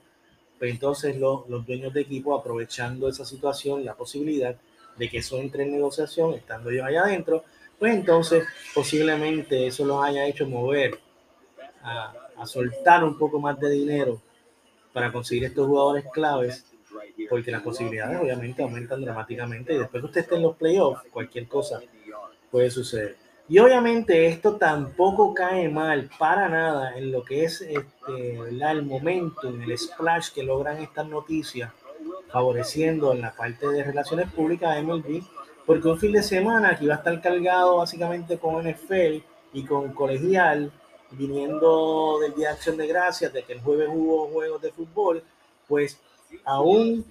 pues 0.59 0.71
entonces 0.71 1.17
los, 1.17 1.47
los 1.49 1.65
dueños 1.65 1.93
de 1.93 2.01
equipo 2.01 2.35
aprovechando 2.35 3.07
esa 3.09 3.25
situación, 3.25 3.83
la 3.83 3.95
posibilidad, 3.95 4.55
de 4.97 5.09
que 5.09 5.19
eso 5.19 5.39
entre 5.39 5.63
en 5.63 5.71
negociación, 5.71 6.33
estando 6.33 6.71
yo 6.71 6.85
allá 6.85 7.03
adentro, 7.03 7.43
pues 7.79 7.95
entonces 7.95 8.43
posiblemente 8.75 9.65
eso 9.67 9.85
los 9.85 10.03
haya 10.03 10.27
hecho 10.27 10.45
mover 10.45 10.99
a, 11.81 12.13
a 12.41 12.45
soltar 12.47 13.03
un 13.03 13.17
poco 13.17 13.39
más 13.39 13.59
de 13.59 13.69
dinero 13.69 14.19
para 14.91 15.11
conseguir 15.11 15.45
estos 15.45 15.67
jugadores 15.67 16.05
claves, 16.11 16.65
porque 17.29 17.51
las 17.51 17.61
posibilidades 17.61 18.19
obviamente 18.19 18.63
aumentan 18.63 19.01
dramáticamente 19.01 19.73
y 19.73 19.77
después 19.77 20.01
que 20.01 20.07
usted 20.07 20.21
esté 20.21 20.35
en 20.35 20.41
los 20.41 20.55
playoffs, 20.55 21.03
cualquier 21.11 21.47
cosa 21.47 21.79
puede 22.49 22.71
suceder. 22.71 23.15
Y 23.47 23.59
obviamente 23.59 24.27
esto 24.27 24.55
tampoco 24.55 25.33
cae 25.33 25.69
mal 25.69 26.09
para 26.17 26.49
nada 26.49 26.97
en 26.97 27.11
lo 27.11 27.23
que 27.23 27.43
es 27.43 27.61
este, 27.61 28.37
el 28.37 28.83
momento, 28.83 29.49
en 29.49 29.61
el 29.61 29.77
splash 29.77 30.31
que 30.31 30.41
logran 30.41 30.77
estas 30.77 31.07
noticias 31.07 31.71
favoreciendo 32.31 33.13
en 33.13 33.21
la 33.21 33.33
parte 33.33 33.67
de 33.67 33.83
relaciones 33.83 34.31
públicas 34.31 34.75
a 34.75 34.81
MLB, 34.81 35.21
porque 35.65 35.87
un 35.87 35.99
fin 35.99 36.13
de 36.13 36.23
semana 36.23 36.75
que 36.75 36.85
iba 36.85 36.95
a 36.95 36.97
estar 36.97 37.21
cargado 37.21 37.77
básicamente 37.77 38.39
con 38.39 38.67
NFL 38.67 39.21
y 39.53 39.65
con 39.65 39.91
colegial, 39.93 40.71
viniendo 41.11 42.19
del 42.19 42.33
Día 42.33 42.49
de 42.49 42.53
Acción 42.53 42.77
de 42.77 42.87
Gracias, 42.87 43.33
de 43.33 43.43
que 43.43 43.53
el 43.53 43.61
jueves 43.61 43.89
hubo 43.91 44.27
juegos 44.27 44.61
de 44.61 44.71
fútbol, 44.71 45.23
pues 45.67 45.99
aún 46.45 47.05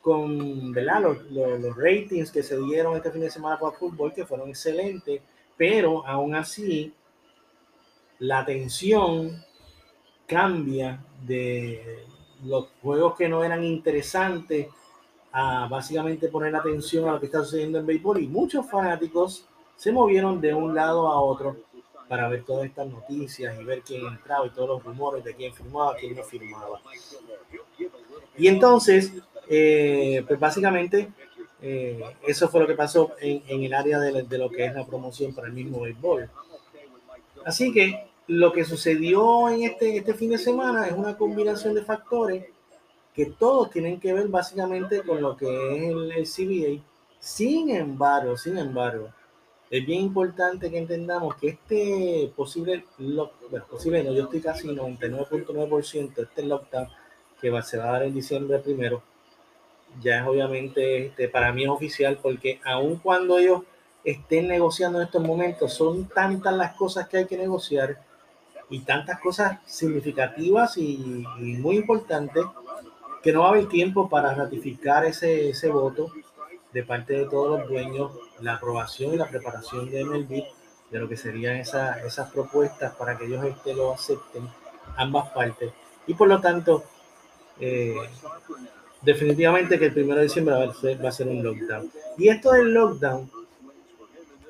con 0.00 0.72
Los, 0.72 1.30
los, 1.32 1.76
ratings 1.76 2.30
que 2.30 2.44
se 2.44 2.56
dieron 2.60 2.94
este 2.94 3.10
fin 3.10 3.22
de 3.22 3.30
semana 3.30 3.58
para 3.58 3.76
fútbol, 3.76 4.12
que 4.14 4.24
fueron 4.24 4.48
excelentes, 4.48 5.20
pero 5.56 6.06
aún 6.06 6.36
así 6.36 6.94
la 8.20 8.38
atención 8.38 9.44
cambia 10.26 11.04
de 11.26 12.04
los 12.44 12.68
juegos 12.82 13.16
que 13.16 13.28
no 13.28 13.42
eran 13.42 13.64
interesantes 13.64 14.68
a 15.32 15.66
básicamente 15.68 16.28
poner 16.28 16.54
atención 16.54 17.08
a 17.08 17.12
lo 17.12 17.20
que 17.20 17.26
está 17.26 17.42
sucediendo 17.42 17.78
en 17.78 17.86
béisbol 17.86 18.22
y 18.22 18.28
muchos 18.28 18.64
fanáticos 18.70 19.46
se 19.76 19.92
movieron 19.92 20.40
de 20.40 20.54
un 20.54 20.74
lado 20.74 21.08
a 21.08 21.20
otro 21.20 21.56
para 22.08 22.28
ver 22.28 22.44
todas 22.44 22.66
estas 22.66 22.86
noticias 22.88 23.58
y 23.60 23.64
ver 23.64 23.82
quién 23.82 24.06
entraba 24.06 24.46
y 24.46 24.50
todos 24.50 24.68
los 24.68 24.84
rumores 24.84 25.24
de 25.24 25.34
quién 25.34 25.52
firmaba, 25.52 25.96
quién 25.96 26.14
no 26.14 26.22
firmaba. 26.22 26.80
Y 28.36 28.48
entonces, 28.48 29.12
eh, 29.48 30.24
pues 30.26 30.38
básicamente, 30.38 31.08
eh, 31.60 32.02
eso 32.26 32.48
fue 32.48 32.60
lo 32.60 32.66
que 32.66 32.74
pasó 32.74 33.12
en, 33.20 33.42
en 33.48 33.62
el 33.64 33.74
área 33.74 33.98
de, 33.98 34.22
de, 34.22 34.38
lo 34.38 34.50
que 34.50 34.66
es 34.66 34.74
la 34.74 34.86
promoción 34.86 35.34
para 35.34 35.48
el 35.48 35.52
mismo 35.54 35.80
béisbol. 35.80 36.30
Así 37.44 37.72
que 37.72 38.06
lo 38.28 38.52
que 38.52 38.64
sucedió 38.64 39.48
en 39.48 39.62
este, 39.62 39.96
este 39.96 40.14
fin 40.14 40.30
de 40.30 40.38
semana 40.38 40.86
es 40.86 40.92
una 40.92 41.16
combinación 41.16 41.74
de 41.74 41.82
factores 41.82 42.44
que 43.14 43.26
todos 43.26 43.70
tienen 43.70 43.98
que 43.98 44.12
ver 44.12 44.28
básicamente 44.28 45.02
con 45.02 45.22
lo 45.22 45.36
que 45.36 45.46
es 45.46 45.82
el, 45.90 46.12
el 46.12 46.26
CBA. 46.26 46.84
Sin 47.18 47.70
embargo, 47.70 48.36
sin 48.36 48.58
embargo, 48.58 49.10
es 49.70 49.84
bien 49.84 50.02
importante 50.02 50.70
que 50.70 50.78
entendamos 50.78 51.34
que 51.36 51.48
este 51.48 52.32
posible, 52.36 52.84
bueno, 52.98 53.66
posible 53.68 54.04
no, 54.04 54.12
yo 54.12 54.24
estoy 54.24 54.40
casi 54.40 54.68
99.9%, 54.68 56.22
este 56.22 56.42
lockdown 56.44 56.88
que 57.40 57.50
va, 57.50 57.62
se 57.62 57.76
va 57.76 57.88
a 57.88 57.92
dar 57.92 58.02
en 58.04 58.14
diciembre 58.14 58.58
primero, 58.60 59.02
ya 60.00 60.20
es 60.20 60.26
obviamente, 60.26 61.06
este, 61.06 61.28
para 61.28 61.52
mí 61.52 61.64
es 61.64 61.68
oficial, 61.68 62.18
porque 62.22 62.60
aun 62.64 62.96
cuando 62.96 63.38
ellos 63.38 63.62
estén 64.04 64.46
negociando 64.48 65.00
en 65.00 65.06
estos 65.06 65.22
momentos, 65.22 65.72
son 65.72 66.06
tantas 66.08 66.54
las 66.54 66.74
cosas 66.74 67.08
que 67.08 67.18
hay 67.18 67.26
que 67.26 67.36
negociar 67.36 68.00
y 68.70 68.80
tantas 68.80 69.20
cosas 69.20 69.58
significativas 69.66 70.76
y, 70.76 71.24
y 71.40 71.56
muy 71.56 71.76
importantes 71.76 72.44
que 73.22 73.32
no 73.32 73.40
va 73.40 73.46
a 73.46 73.50
haber 73.50 73.66
tiempo 73.66 74.08
para 74.08 74.32
ratificar 74.34 75.04
ese, 75.04 75.50
ese 75.50 75.68
voto 75.68 76.12
de 76.72 76.84
parte 76.84 77.14
de 77.14 77.24
todos 77.24 77.58
los 77.58 77.68
dueños 77.68 78.12
la 78.40 78.54
aprobación 78.54 79.14
y 79.14 79.16
la 79.16 79.28
preparación 79.28 79.90
de 79.90 80.04
MLB 80.04 80.44
de 80.90 80.98
lo 80.98 81.08
que 81.08 81.16
serían 81.16 81.56
esa, 81.56 82.04
esas 82.04 82.30
propuestas 82.30 82.94
para 82.94 83.16
que 83.18 83.26
ellos 83.26 83.44
este, 83.44 83.74
lo 83.74 83.92
acepten, 83.92 84.48
ambas 84.96 85.30
partes. 85.30 85.72
Y 86.06 86.14
por 86.14 86.28
lo 86.28 86.40
tanto, 86.40 86.84
eh, 87.58 87.96
definitivamente 89.02 89.78
que 89.78 89.86
el 89.86 89.92
primero 89.92 90.18
de 90.18 90.24
diciembre 90.24 90.54
va 90.54 90.64
a 90.64 90.74
ser, 90.74 91.04
va 91.04 91.08
a 91.08 91.12
ser 91.12 91.28
un 91.28 91.42
lockdown. 91.42 91.90
Y 92.18 92.28
esto 92.28 92.52
del 92.52 92.72
lockdown 92.72 93.30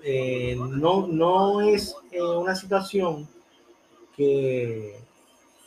eh, 0.02 0.56
no, 0.56 1.06
no 1.06 1.60
es 1.62 1.96
eh, 2.10 2.20
una 2.20 2.54
situación 2.54 3.26
que, 4.14 5.00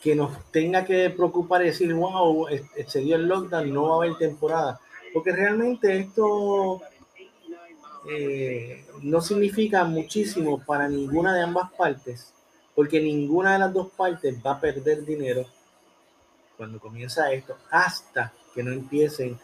que 0.00 0.14
nos 0.14 0.44
tenga 0.50 0.84
que 0.84 1.10
preocupar 1.10 1.62
y 1.62 1.66
decir, 1.66 1.92
wow, 1.92 2.48
excedió 2.76 3.16
el 3.16 3.26
lockdown, 3.26 3.72
no 3.72 3.88
va 3.88 3.94
a 3.94 3.98
haber 3.98 4.18
temporada. 4.18 4.80
Porque 5.12 5.32
realmente 5.32 5.98
esto 5.98 6.80
eh, 8.08 8.84
no 9.02 9.20
significa 9.20 9.84
muchísimo 9.84 10.62
para 10.64 10.88
ninguna 10.88 11.34
de 11.34 11.42
ambas 11.42 11.70
partes, 11.72 12.32
porque 12.74 13.00
ninguna 13.00 13.54
de 13.54 13.58
las 13.58 13.72
dos 13.72 13.88
partes 13.90 14.36
va 14.44 14.52
a 14.52 14.60
perder 14.60 15.04
dinero 15.04 15.44
cuando 16.56 16.78
comienza 16.78 17.32
esto, 17.32 17.56
hasta 17.70 18.32
que 18.54 18.62
no 18.62 18.72
empiecen, 18.72 19.38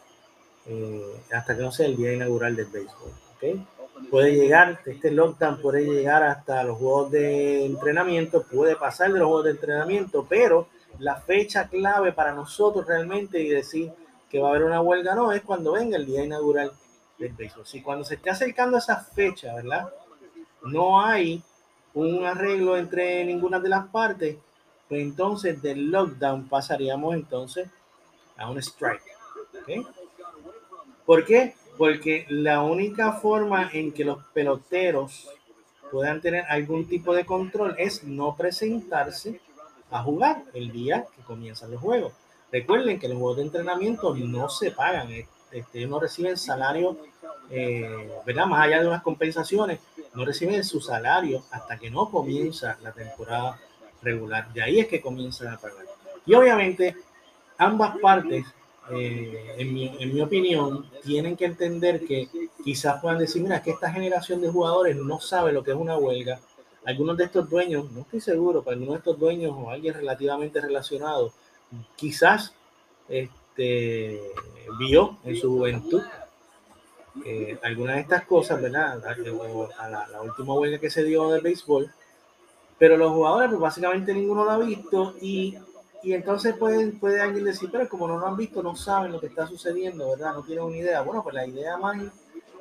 eh, 0.67 1.21
hasta 1.33 1.57
que 1.57 1.63
no 1.63 1.73
sea 1.73 1.87
el 1.87 1.97
día 1.97 2.13
inaugural 2.13 2.57
del 2.57 2.67
béisbol. 2.67 3.13
¿okay? 3.37 3.67
Puede 4.11 4.33
llegar, 4.33 4.81
este 4.85 5.11
lockdown 5.11 5.61
puede 5.61 5.85
llegar 5.85 6.23
hasta 6.23 6.63
los 6.65 6.79
juegos 6.79 7.11
de 7.11 7.65
entrenamiento, 7.65 8.43
puede 8.43 8.77
pasar 8.77 9.13
de 9.13 9.19
los 9.19 9.29
juegos 9.29 9.45
de 9.45 9.51
entrenamiento, 9.53 10.27
pero 10.29 10.69
la 10.99 11.17
fecha 11.17 11.69
clave 11.69 12.13
para 12.13 12.33
nosotros 12.33 12.87
realmente 12.87 13.41
y 13.41 13.49
decir 13.49 13.93
que 14.31 14.39
va 14.39 14.49
a 14.49 14.51
haber 14.51 14.65
una 14.65 14.81
huelga 14.81 15.15
no 15.15 15.33
es 15.33 15.43
cuando 15.43 15.73
venga 15.73 15.97
el 15.97 16.07
día 16.07 16.25
inaugural 16.25 16.73
Si 17.65 17.83
cuando 17.83 18.05
se 18.05 18.17
esté 18.17 18.31
acercando 18.31 18.79
esa 18.79 18.97
fecha, 19.01 19.55
¿verdad? 19.55 19.89
No 20.63 21.01
hay 21.01 21.43
un 21.95 22.25
arreglo 22.25 22.77
entre 22.77 23.25
ninguna 23.25 23.59
de 23.59 23.69
las 23.69 23.87
partes, 23.89 24.37
pues 24.89 25.01
entonces 25.01 25.61
del 25.63 25.91
lockdown 25.91 26.49
pasaríamos 26.49 27.15
entonces 27.15 27.69
a 28.37 28.51
un 28.51 28.59
strike. 28.59 29.03
¿Por 31.07 31.25
qué? 31.25 31.55
Porque 31.79 32.27
la 32.29 32.63
única 32.63 33.13
forma 33.13 33.71
en 33.73 33.93
que 33.93 34.05
los 34.05 34.19
peloteros 34.35 35.29
puedan 35.91 36.21
tener 36.21 36.45
algún 36.49 36.87
tipo 36.87 37.15
de 37.15 37.25
control 37.25 37.75
es 37.79 38.05
no 38.05 38.37
presentarse 38.37 39.41
a 39.91 40.03
jugar 40.03 40.43
el 40.53 40.73
día 40.73 41.07
que 41.15 41.23
comienzan 41.23 41.71
los 41.71 41.81
juegos. 41.81 42.13
Recuerden 42.53 42.99
que 42.99 43.09
los 43.09 43.19
juegos 43.19 43.37
de 43.39 43.45
entrenamiento 43.45 44.15
no 44.15 44.49
se 44.49 44.71
pagan, 44.71 45.09
este, 45.51 45.87
no 45.87 46.01
reciben 46.01 46.37
salario, 46.37 46.97
eh, 47.51 48.11
¿verdad? 48.25 48.47
Más 48.47 48.67
allá 48.67 48.81
de 48.81 48.89
unas 48.89 49.03
compensaciones, 49.03 49.81
no 50.15 50.25
reciben 50.25 50.65
su 50.65 50.81
salario 50.81 51.45
hasta 51.51 51.79
que 51.79 51.91
no 51.91 52.11
comienza 52.11 52.79
la 52.83 52.93
temporada 52.93 53.59
regular. 54.03 54.53
De 54.53 54.63
ahí 54.63 54.81
es 54.81 54.89
que 54.89 55.01
comienzan 55.01 55.55
a 55.55 55.59
pagar. 55.59 55.87
Y 56.25 56.35
obviamente 56.35 56.97
ambas 57.59 57.99
partes, 57.99 58.45
eh, 58.91 59.55
en, 59.59 59.75
mi, 59.75 59.97
en, 59.99 60.15
mi, 60.15 60.21
opinión, 60.21 60.87
tienen 61.05 61.37
que 61.37 61.45
entender 61.45 62.05
que 62.05 62.29
quizás 62.63 63.01
puedan 63.01 63.19
decir, 63.19 63.43
mira, 63.43 63.63
que 63.63 63.73
esta 63.73 63.91
generación 63.91 64.41
de 64.41 64.49
jugadores 64.49 64.97
no 64.97 65.21
sabe 65.21 65.53
lo 65.53 65.63
que 65.63 65.73
es 65.73 65.77
una 65.77 65.97
huelga. 65.97 66.41
Algunos 66.85 67.17
de 67.17 67.25
estos 67.25 67.51
dueños, 67.51 67.91
no 67.91 68.03
estoy 68.03 68.21
seguro, 68.21 68.63
pero 68.63 68.75
algunos 68.75 68.95
de 68.95 68.99
estos 68.99 69.19
dueños 69.19 69.53
o 69.57 69.71
alguien 69.71 69.95
relativamente 69.95 70.61
relacionado, 70.61 71.33
quizás 71.97 72.55
este, 73.57 74.21
vio 74.79 75.17
en 75.25 75.37
su 75.37 75.51
juventud 75.51 76.03
eh, 77.25 77.59
algunas 77.63 77.97
de 77.97 78.03
estas 78.03 78.27
cosas, 78.27 78.61
¿verdad? 78.61 79.03
A 79.79 79.89
la, 79.89 80.07
la, 80.09 80.21
última 80.21 80.53
huelga 80.53 80.79
que 80.79 80.91
se 80.91 81.03
dio 81.03 81.31
del 81.31 81.41
béisbol, 81.41 81.91
pero 82.79 82.99
los 82.99 83.13
jugadores, 83.13 83.49
pues 83.49 83.61
básicamente 83.61 84.13
ninguno 84.13 84.45
lo 84.45 84.51
ha 84.51 84.59
visto 84.59 85.15
y, 85.23 85.57
y 86.03 86.13
entonces 86.13 86.55
puede, 86.57 86.89
puede 86.93 87.23
alguien 87.23 87.45
decir, 87.45 87.71
pero 87.73 87.89
como 87.89 88.07
no 88.07 88.19
lo 88.19 88.27
han 88.27 88.37
visto, 88.37 88.63
no 88.63 88.77
saben 88.77 89.13
lo 89.13 89.21
que 89.21 89.29
está 89.29 89.47
sucediendo, 89.47 90.11
¿verdad? 90.11 90.35
No 90.35 90.43
tienen 90.43 90.65
una 90.65 90.77
idea. 90.77 91.01
Bueno, 91.01 91.23
pues 91.23 91.35
la 91.35 91.47
idea 91.47 91.79
más, 91.79 91.97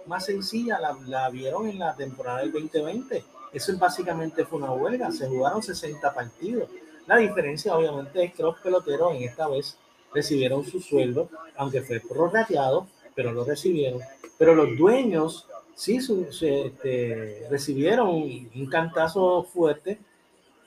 más 0.05 0.25
sencilla 0.25 0.79
la, 0.79 0.97
la 1.07 1.29
vieron 1.29 1.67
en 1.67 1.79
la 1.79 1.93
temporada 1.93 2.39
del 2.39 2.53
2020. 2.53 3.25
Eso 3.51 3.77
básicamente 3.77 4.45
fue 4.45 4.59
una 4.59 4.71
huelga, 4.71 5.11
se 5.11 5.27
jugaron 5.27 5.61
60 5.61 6.13
partidos. 6.13 6.69
La 7.07 7.17
diferencia 7.17 7.75
obviamente 7.75 8.23
es 8.23 8.33
que 8.33 8.43
los 8.43 8.57
peloteros 8.59 9.13
en 9.13 9.23
esta 9.23 9.49
vez 9.49 9.77
recibieron 10.15 10.65
su 10.65 10.79
sueldo, 10.79 11.29
aunque 11.57 11.81
fue 11.81 11.99
prorrateado, 11.99 12.87
pero 13.13 13.31
lo 13.31 13.43
recibieron. 13.43 14.01
Pero 14.37 14.55
los 14.55 14.77
dueños 14.77 15.47
sí 15.75 16.01
su, 16.01 16.31
se, 16.31 16.67
este, 16.67 17.45
recibieron 17.49 18.09
un 18.09 18.67
cantazo 18.71 19.43
fuerte, 19.43 19.99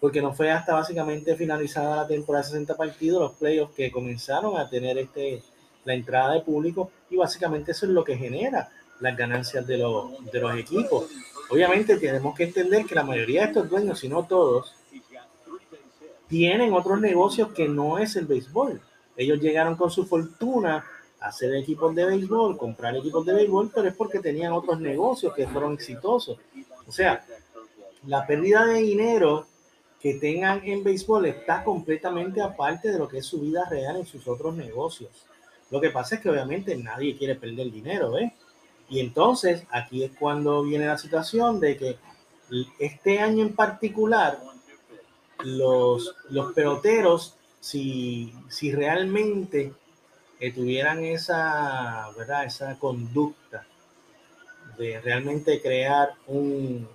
porque 0.01 0.23
no 0.23 0.33
fue 0.33 0.51
hasta 0.51 0.75
básicamente 0.75 1.35
finalizada 1.35 1.97
la 1.97 2.07
temporada 2.07 2.45
de 2.45 2.51
60 2.51 2.77
partidos, 2.77 3.21
los 3.21 3.33
playoffs 3.33 3.75
que 3.75 3.91
comenzaron 3.91 4.57
a 4.57 4.69
tener 4.69 4.99
este, 4.99 5.43
la 5.85 5.95
entrada 5.95 6.35
de 6.35 6.43
público, 6.43 6.91
y 7.11 7.17
básicamente 7.17 7.73
eso 7.73 7.87
es 7.87 7.93
lo 7.93 8.05
que 8.05 8.17
genera 8.17 8.71
las 9.01 9.17
ganancias 9.17 9.67
de 9.67 9.79
los, 9.79 10.25
de 10.31 10.41
los 10.41 10.57
equipos. 10.57 11.07
Obviamente 11.51 11.97
tenemos 11.97 12.37
que 12.37 12.45
entender 12.45 12.85
que 12.85 12.95
la 12.95 13.05
mayoría 13.05 13.43
de 13.43 13.47
estos 13.49 13.69
dueños, 13.69 13.99
si 13.99 14.09
no 14.09 14.25
todos, 14.25 14.75
tienen 16.29 16.75
otros 16.75 17.01
negocios 17.01 17.53
que 17.53 17.69
no 17.69 17.99
es 17.99 18.15
el 18.17 18.27
béisbol. 18.27 18.81
Ellos 19.19 19.41
llegaron 19.41 19.75
con 19.75 19.91
su 19.91 20.07
fortuna 20.07 20.85
a 21.21 21.27
hacer 21.27 21.53
equipos 21.57 21.93
de 21.93 22.07
béisbol, 22.07 22.57
comprar 22.57 22.97
equipos 22.97 23.27
de 23.27 23.35
béisbol, 23.35 23.73
pero 23.75 23.89
es 23.89 23.95
porque 23.97 24.21
tenían 24.21 24.53
otros 24.53 24.81
negocios 24.81 25.35
que 25.35 25.49
fueron 25.49 25.75
exitosos. 25.75 26.39
O 26.87 26.93
sea, 26.93 27.27
la 28.07 28.25
pérdida 28.25 28.65
de 28.65 28.79
dinero 28.79 29.47
que 30.01 30.15
tengan 30.15 30.63
en 30.65 30.85
béisbol 30.85 31.27
está 31.27 31.65
completamente 31.65 32.41
aparte 32.41 32.93
de 32.93 32.99
lo 32.99 33.09
que 33.09 33.19
es 33.19 33.27
su 33.27 33.41
vida 33.41 33.69
real 33.69 33.97
en 33.97 34.07
sus 34.07 34.29
otros 34.29 34.55
negocios. 34.55 35.11
Lo 35.71 35.81
que 35.81 35.91
pasa 35.91 36.15
es 36.15 36.21
que 36.21 36.31
obviamente 36.31 36.77
nadie 36.77 37.17
quiere 37.19 37.35
perder 37.35 37.73
dinero, 37.73 38.17
¿eh? 38.17 38.33
Y 38.89 39.01
entonces 39.01 39.65
aquí 39.71 40.05
es 40.05 40.13
cuando 40.17 40.63
viene 40.63 40.87
la 40.87 40.97
situación 40.97 41.59
de 41.59 41.77
que 41.77 41.99
este 42.79 43.19
año 43.19 43.45
en 43.45 43.55
particular 43.55 44.39
los, 45.45 46.15
los 46.31 46.53
peloteros, 46.53 47.35
si, 47.61 48.33
si 48.49 48.73
realmente 48.73 49.73
eh, 50.41 50.53
tuvieran 50.53 51.05
esa, 51.05 52.09
¿verdad? 52.17 52.45
esa 52.45 52.79
conducta 52.79 53.67
de 54.79 55.01
realmente 55.01 55.61
crear 55.61 56.15
un, 56.29 56.89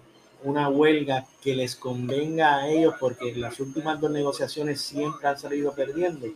una 0.44 0.70
huelga 0.70 1.26
que 1.42 1.56
les 1.56 1.76
convenga 1.76 2.58
a 2.58 2.70
ellos, 2.70 2.96
porque 3.00 3.34
las 3.36 3.60
últimas 3.60 4.00
dos 4.00 4.12
negociaciones 4.12 4.82
siempre 4.82 5.28
han 5.28 5.38
salido 5.38 5.74
perdiendo. 5.74 6.28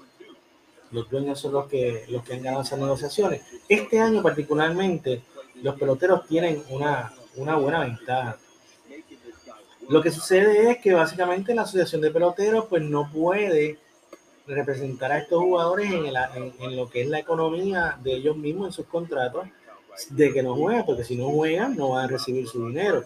Los 0.92 1.10
dueños 1.10 1.40
son 1.40 1.54
los 1.54 1.68
que, 1.68 2.06
los 2.10 2.24
que 2.24 2.34
han 2.34 2.42
ganado 2.42 2.64
esas 2.64 2.80
negociaciones. 2.80 3.42
Este 3.68 4.00
año 4.00 4.22
particularmente, 4.22 5.24
los 5.62 5.76
peloteros 5.76 6.26
tienen 6.28 6.64
una, 6.70 7.14
una 7.36 7.56
buena 7.56 7.82
ventaja. 7.82 8.38
Lo 9.90 10.02
que 10.02 10.12
sucede 10.12 10.72
es 10.72 10.80
que 10.80 10.94
básicamente 10.94 11.56
la 11.56 11.62
asociación 11.62 12.02
de 12.02 12.12
peloteros 12.12 12.66
pues 12.66 12.84
no 12.84 13.10
puede 13.12 13.80
representar 14.48 15.12
a 15.12 15.20
estos 15.20 15.40
jugadores 15.42 15.92
en, 15.92 16.06
el, 16.06 16.16
en, 16.36 16.54
en, 16.60 16.76
lo 16.76 16.90
que 16.90 17.02
es 17.02 17.08
la 17.08 17.20
economía 17.20 17.98
de 18.02 18.14
ellos 18.14 18.38
mismos 18.38 18.68
en 18.68 18.74
sus 18.74 18.86
contratos 18.86 19.48
de 20.10 20.32
que 20.32 20.44
no 20.44 20.56
juegan, 20.56 20.86
porque 20.86 21.04
si 21.04 21.16
no 21.16 21.30
juegan 21.30 21.76
no 21.76 21.90
van 21.90 22.06
a 22.06 22.08
recibir 22.08 22.48
su 22.48 22.68
dinero. 22.68 23.04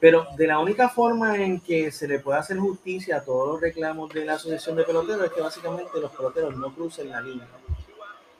Pero 0.00 0.26
de 0.36 0.46
la 0.46 0.58
única 0.58 0.88
forma 0.88 1.36
en 1.36 1.60
que 1.60 1.92
se 1.92 2.08
le 2.08 2.18
puede 2.18 2.38
hacer 2.38 2.58
justicia 2.58 3.18
a 3.18 3.24
todos 3.24 3.48
los 3.48 3.60
reclamos 3.60 4.12
de 4.12 4.24
la 4.24 4.34
Asociación 4.34 4.76
de 4.76 4.84
Peloteros 4.84 5.26
es 5.26 5.32
que 5.32 5.40
básicamente 5.40 6.00
los 6.00 6.10
peloteros 6.10 6.56
no 6.56 6.74
crucen 6.74 7.10
la 7.10 7.20
línea 7.20 7.46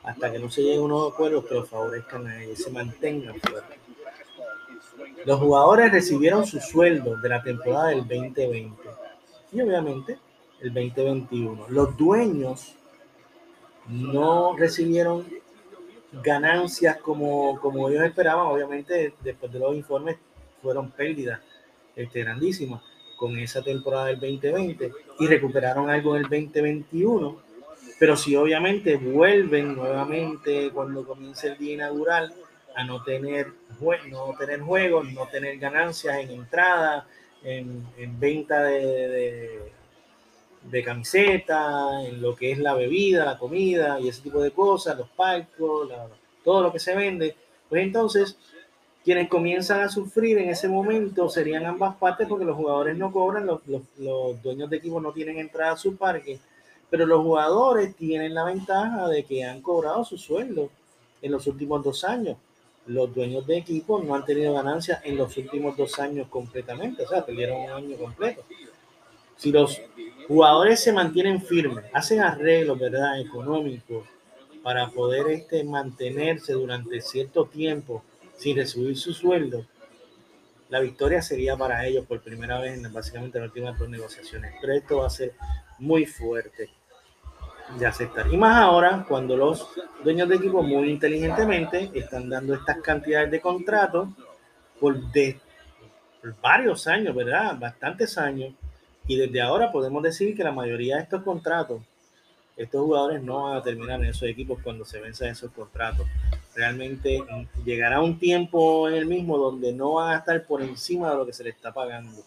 hasta 0.03 0.31
que 0.31 0.39
no 0.39 0.49
se 0.49 0.63
lleguen 0.63 0.83
unos 0.83 1.13
acuerdos 1.13 1.47
que 1.47 1.55
los 1.55 1.69
favorezcan 1.69 2.27
a 2.29 2.43
ellos, 2.43 2.59
se 2.59 2.71
mantengan 2.71 3.41
fuertes. 3.41 3.79
Los 5.25 5.41
jugadores 5.41 5.91
recibieron 5.91 6.47
su 6.47 6.61
sueldo 6.61 7.17
de 7.17 7.29
la 7.29 7.43
temporada 7.43 7.89
del 7.89 8.07
2020 8.07 8.77
y 9.53 9.61
obviamente 9.61 10.19
el 10.61 10.73
2021. 10.73 11.67
Los 11.69 11.97
dueños 11.97 12.75
no 13.89 14.57
recibieron 14.57 15.27
ganancias 16.23 16.97
como, 16.99 17.61
como 17.61 17.89
ellos 17.89 18.05
esperaban. 18.05 18.47
Obviamente, 18.47 19.15
después 19.23 19.53
de 19.53 19.59
los 19.59 19.75
informes, 19.75 20.17
fueron 20.63 20.91
pérdidas 20.91 21.41
este, 21.95 22.21
grandísimas 22.21 22.83
con 23.17 23.39
esa 23.39 23.63
temporada 23.63 24.07
del 24.07 24.21
2020 24.21 24.93
y 25.21 25.27
recuperaron 25.27 25.89
algo 25.91 26.17
en 26.17 26.25
el 26.25 26.31
2021. 26.31 27.41
Pero 27.99 28.17
si 28.17 28.37
obviamente 28.37 28.97
vuelven 28.97 29.75
nuevamente 29.75 30.71
cuando 30.71 31.07
comience 31.07 31.49
el 31.49 31.59
día 31.59 31.75
inaugural 31.75 32.35
a 32.75 32.85
no 32.85 33.03
tener, 33.03 33.53
no 34.11 34.35
tener 34.39 34.61
juegos, 34.61 35.11
no 35.13 35.27
tener 35.29 35.57
ganancias 35.59 36.19
en 36.19 36.31
entrada, 36.31 37.07
en, 37.43 37.87
en 37.97 38.21
venta 38.21 38.63
de, 38.65 39.73
camiseta, 40.85 42.05
en 42.05 42.21
lo 42.21 42.35
que 42.35 42.53
es 42.53 42.59
la 42.59 42.75
bebida, 42.75 43.25
la 43.25 43.39
comida 43.39 44.01
y 44.01 44.09
ese 44.09 44.23
tipo 44.23 44.43
de 44.43 44.51
cosas, 44.51 44.97
los 44.99 45.09
palcos, 45.09 45.91
todo 46.45 46.63
lo 46.63 46.73
que 46.73 46.79
se 46.79 46.95
vende, 46.95 47.37
pues 47.69 47.83
entonces 47.83 48.37
quienes 49.07 49.29
comienzan 49.29 49.83
a 49.83 49.89
sufrir 49.89 50.37
en 50.39 50.51
ese 50.51 50.69
momento 50.69 51.29
serían 51.29 51.65
ambas 51.65 51.95
partes 51.95 52.27
porque 52.27 52.45
los 52.45 52.57
jugadores 52.57 52.97
no 52.97 53.13
cobran, 53.13 53.47
los, 53.47 53.61
los, 53.69 54.43
dueños 54.43 54.69
de 54.69 54.79
equipo 54.79 55.01
no 55.01 55.13
tienen 55.13 55.39
entrada 55.39 55.75
a 55.75 55.77
su 55.77 55.97
parque, 55.97 56.41
pero 56.91 57.07
los 57.07 57.23
jugadores 57.23 57.95
tienen 57.95 58.35
la 58.35 58.43
ventaja 58.43 59.07
de 59.07 59.25
que 59.25 59.45
han 59.45 59.63
cobrado 59.63 60.05
su 60.05 60.19
sueldo 60.19 60.71
en 61.23 61.31
los 61.31 61.47
últimos 61.47 61.85
dos 61.85 62.03
años. 62.03 62.37
Los 62.87 63.15
dueños 63.15 63.47
de 63.47 63.59
equipo 63.59 64.03
no 64.03 64.13
han 64.17 64.25
tenido 64.25 64.55
ganancias 64.55 65.01
en 65.05 65.17
los 65.17 65.37
últimos 65.37 65.77
dos 65.77 66.01
años 66.01 66.27
completamente, 66.29 67.05
o 67.05 67.09
sea, 67.09 67.25
perdieron 67.25 67.61
un 67.61 67.71
año 67.71 67.97
completo. 67.97 68.43
Si 69.37 69.53
los 69.53 69.81
jugadores 70.29 70.81
se 70.81 70.93
mantienen 70.93 71.41
firmes, 71.41 71.85
hacen 71.93 72.21
arreglos, 72.21 72.79
¿verdad?, 72.79 73.21
económicos 73.21 74.05
para 74.63 74.89
poder 74.89 75.29
este, 75.29 75.63
mantenerse 75.63 76.55
durante 76.55 77.01
cierto 77.01 77.45
tiempo 77.47 78.03
sin 78.37 78.57
recibir 78.57 78.97
su 78.97 79.13
sueldo, 79.13 79.65
la 80.69 80.81
victoria 80.81 81.23
sería 81.23 81.57
para 81.57 81.87
ellos 81.87 82.07
por 82.07 82.21
primera 82.21 82.61
vez 82.61 82.77
en 82.77 82.93
básicamente 82.93 83.39
las 83.39 83.49
últimas 83.49 83.79
dos 83.79 83.89
negociaciones. 83.89 84.55
Pero 84.61 84.73
esto 84.73 84.97
va 84.99 85.07
a 85.07 85.11
ser 85.11 85.35
muy 85.79 86.07
fuerte 86.07 86.71
de 87.79 87.87
aceptar. 87.87 88.33
Y 88.33 88.37
más 88.37 88.57
ahora, 88.57 89.05
cuando 89.09 89.37
los 89.37 89.69
dueños 90.03 90.29
de 90.29 90.37
equipo 90.37 90.63
muy 90.63 90.91
inteligentemente 90.91 91.91
están 91.95 92.29
dando 92.29 92.55
estas 92.55 92.79
cantidades 92.79 93.31
de 93.31 93.41
contratos 93.41 94.09
por, 94.81 95.01
de, 95.13 95.39
por 96.21 96.41
varios 96.41 96.87
años, 96.87 97.15
¿verdad? 97.15 97.57
Bastantes 97.59 98.17
años. 98.19 98.55
Y 99.07 99.17
desde 99.17 99.41
ahora 99.41 99.71
podemos 99.71 100.03
decir 100.03 100.37
que 100.37 100.45
la 100.45 100.53
mayoría 100.53 100.97
de 100.97 101.03
estos 101.03 101.23
contratos, 101.23 101.83
estos 102.57 102.81
jugadores 102.81 103.23
no 103.23 103.45
van 103.45 103.57
a 103.57 103.63
terminar 103.63 104.01
en 104.01 104.07
esos 104.07 104.29
equipos 104.29 104.59
cuando 104.63 104.85
se 104.85 105.01
venzan 105.01 105.29
esos 105.29 105.53
contratos 105.53 106.07
realmente 106.57 107.23
llegará 107.65 108.01
un 108.01 108.19
tiempo 108.19 108.89
en 108.89 108.95
el 108.95 109.07
mismo 109.07 109.37
donde 109.37 109.73
no 109.73 109.95
van 109.95 110.15
a 110.15 110.19
estar 110.19 110.45
por 110.47 110.63
encima 110.63 111.11
de 111.11 111.17
lo 111.19 111.27
que 111.27 111.33
se 111.33 111.45
le 111.45 111.51
está 111.51 111.73
pagando. 111.73 112.23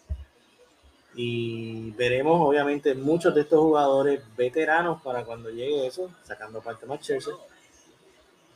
Y 1.16 1.90
veremos, 1.92 2.40
obviamente, 2.40 2.94
muchos 2.94 3.34
de 3.34 3.40
estos 3.40 3.58
jugadores 3.58 4.22
veteranos 4.36 5.02
para 5.02 5.24
cuando 5.24 5.50
llegue 5.50 5.86
eso, 5.86 6.08
sacando 6.22 6.62
parte 6.62 6.86
más 6.86 7.00
Chelsea, 7.00 7.34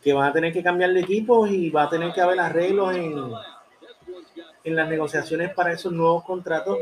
que 0.00 0.12
van 0.12 0.28
a 0.28 0.32
tener 0.32 0.52
que 0.52 0.62
cambiar 0.62 0.92
de 0.92 1.00
equipo 1.00 1.46
y 1.48 1.70
va 1.70 1.84
a 1.84 1.90
tener 1.90 2.12
que 2.12 2.20
haber 2.20 2.38
arreglos 2.38 2.94
en, 2.94 3.18
en 4.62 4.76
las 4.76 4.88
negociaciones 4.88 5.52
para 5.52 5.72
esos 5.72 5.92
nuevos 5.92 6.22
contratos, 6.24 6.78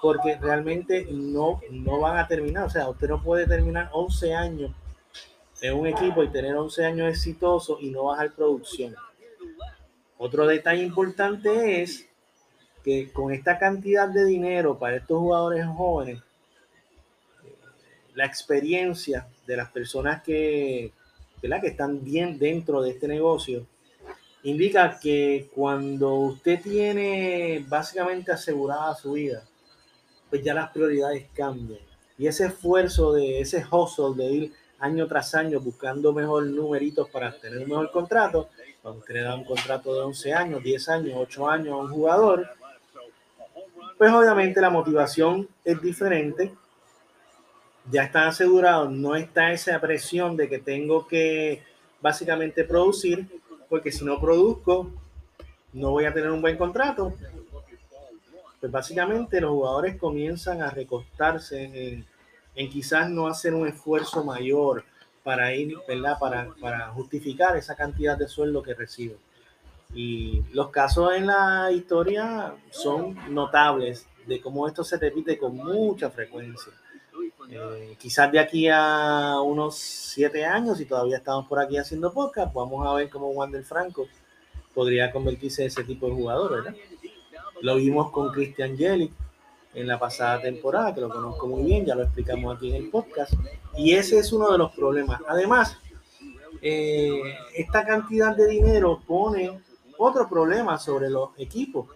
porque 0.00 0.36
realmente 0.36 1.06
no, 1.10 1.60
no 1.70 2.00
van 2.00 2.18
a 2.18 2.26
terminar. 2.26 2.64
O 2.64 2.70
sea, 2.70 2.88
usted 2.88 3.08
no 3.08 3.22
puede 3.22 3.46
terminar 3.46 3.90
11 3.92 4.34
años 4.34 4.72
en 5.60 5.74
un 5.74 5.86
equipo 5.86 6.22
y 6.22 6.28
tener 6.28 6.54
11 6.54 6.84
años 6.84 7.08
exitosos 7.08 7.78
y 7.80 7.90
no 7.90 8.04
bajar 8.04 8.32
producción. 8.32 8.94
Otro 10.16 10.46
detalle 10.46 10.82
importante 10.82 11.82
es 11.82 12.08
que 12.84 13.12
con 13.12 13.32
esta 13.32 13.58
cantidad 13.58 14.08
de 14.08 14.24
dinero 14.24 14.78
para 14.78 14.96
estos 14.96 15.18
jugadores 15.18 15.66
jóvenes, 15.66 16.22
la 18.14 18.24
experiencia 18.24 19.28
de 19.46 19.56
las 19.56 19.70
personas 19.70 20.22
que, 20.22 20.92
que 21.40 21.66
están 21.66 22.02
bien 22.02 22.38
dentro 22.38 22.82
de 22.82 22.90
este 22.90 23.06
negocio, 23.06 23.66
indica 24.42 24.98
que 24.98 25.48
cuando 25.54 26.14
usted 26.14 26.60
tiene 26.60 27.64
básicamente 27.68 28.32
asegurada 28.32 28.94
su 28.94 29.12
vida, 29.12 29.44
pues 30.30 30.42
ya 30.42 30.54
las 30.54 30.70
prioridades 30.70 31.26
cambian. 31.34 31.80
Y 32.16 32.26
ese 32.26 32.46
esfuerzo 32.46 33.12
de 33.12 33.40
ese 33.40 33.64
hustle 33.70 34.14
de 34.16 34.30
ir 34.30 34.52
año 34.80 35.06
tras 35.06 35.34
año 35.34 35.60
buscando 35.60 36.12
mejor 36.12 36.46
numeritos 36.46 37.08
para 37.10 37.36
tener 37.36 37.58
un 37.62 37.68
mejor 37.68 37.90
contrato, 37.90 38.48
cuando 38.82 39.00
usted 39.00 39.14
le 39.14 39.22
da 39.22 39.34
un 39.34 39.44
contrato 39.44 39.94
de 39.94 40.00
11 40.00 40.34
años, 40.34 40.62
10 40.62 40.88
años, 40.88 41.14
8 41.16 41.48
años 41.48 41.72
a 41.72 41.76
un 41.76 41.90
jugador, 41.90 42.48
pues 43.96 44.12
obviamente 44.12 44.60
la 44.60 44.70
motivación 44.70 45.48
es 45.64 45.82
diferente. 45.82 46.54
Ya 47.90 48.04
están 48.04 48.28
asegurados, 48.28 48.90
no 48.92 49.16
está 49.16 49.52
esa 49.52 49.80
presión 49.80 50.36
de 50.36 50.48
que 50.48 50.58
tengo 50.58 51.06
que 51.06 51.62
básicamente 52.00 52.64
producir, 52.64 53.26
porque 53.68 53.90
si 53.90 54.04
no 54.04 54.20
produzco, 54.20 54.90
no 55.72 55.90
voy 55.90 56.04
a 56.04 56.12
tener 56.12 56.30
un 56.30 56.40
buen 56.40 56.56
contrato. 56.56 57.14
Pues 58.60 58.72
básicamente 58.72 59.40
los 59.40 59.50
jugadores 59.50 59.96
comienzan 59.96 60.62
a 60.62 60.70
recostarse 60.70 62.04
en 62.54 62.70
quizás 62.70 63.08
no 63.08 63.28
hacer 63.28 63.54
un 63.54 63.68
esfuerzo 63.68 64.24
mayor 64.24 64.84
para 65.22 65.54
ir, 65.54 65.76
¿verdad? 65.86 66.18
Para, 66.18 66.48
para 66.60 66.88
justificar 66.88 67.56
esa 67.56 67.76
cantidad 67.76 68.16
de 68.16 68.26
sueldo 68.26 68.62
que 68.62 68.74
recibe. 68.74 69.16
Y 69.94 70.42
los 70.52 70.70
casos 70.70 71.14
en 71.14 71.26
la 71.26 71.70
historia 71.72 72.54
son 72.70 73.16
notables 73.32 74.06
de 74.26 74.40
cómo 74.40 74.66
esto 74.66 74.84
se 74.84 74.98
repite 74.98 75.38
con 75.38 75.56
mucha 75.56 76.10
frecuencia. 76.10 76.72
Eh, 77.50 77.96
quizás 77.98 78.30
de 78.30 78.38
aquí 78.38 78.68
a 78.68 79.40
unos 79.40 79.76
siete 79.76 80.44
años, 80.44 80.80
y 80.80 80.84
todavía 80.84 81.16
estamos 81.16 81.46
por 81.46 81.58
aquí 81.58 81.78
haciendo 81.78 82.12
podcast, 82.12 82.52
vamos 82.52 82.86
a 82.86 82.92
ver 82.94 83.08
cómo 83.08 83.30
Wander 83.30 83.64
Franco 83.64 84.06
podría 84.74 85.10
convertirse 85.10 85.62
en 85.62 85.68
ese 85.68 85.82
tipo 85.84 86.06
de 86.08 86.14
jugador, 86.14 86.52
¿verdad? 86.52 86.74
Lo 87.60 87.76
vimos 87.76 88.10
con 88.10 88.32
Christian 88.32 88.76
Jelic, 88.76 89.12
en 89.74 89.86
la 89.86 89.98
pasada 89.98 90.40
temporada, 90.40 90.94
que 90.94 91.00
lo 91.00 91.08
conozco 91.08 91.46
muy 91.46 91.62
bien, 91.62 91.84
ya 91.84 91.94
lo 91.94 92.02
explicamos 92.02 92.56
aquí 92.56 92.70
en 92.70 92.76
el 92.76 92.90
podcast. 92.90 93.34
Y 93.76 93.94
ese 93.94 94.18
es 94.18 94.32
uno 94.32 94.50
de 94.50 94.58
los 94.58 94.72
problemas. 94.72 95.20
Además, 95.28 95.78
eh, 96.60 97.20
esta 97.54 97.84
cantidad 97.86 98.34
de 98.34 98.48
dinero 98.48 99.00
pone 99.06 99.60
otro 99.96 100.28
problema 100.28 100.78
sobre 100.78 101.10
los 101.10 101.30
equipos. 101.38 101.86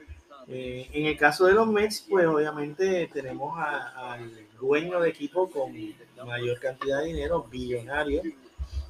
Eh, 0.48 0.88
en 0.92 1.06
el 1.06 1.16
caso 1.16 1.46
de 1.46 1.54
los 1.54 1.66
Mets, 1.66 2.06
pues 2.08 2.26
obviamente 2.26 3.08
tenemos 3.12 3.56
al 3.58 4.30
dueño 4.60 5.00
de 5.00 5.08
equipo 5.10 5.48
con 5.48 5.72
mayor 6.26 6.58
cantidad 6.60 7.00
de 7.00 7.06
dinero, 7.06 7.46
billonario. 7.50 8.22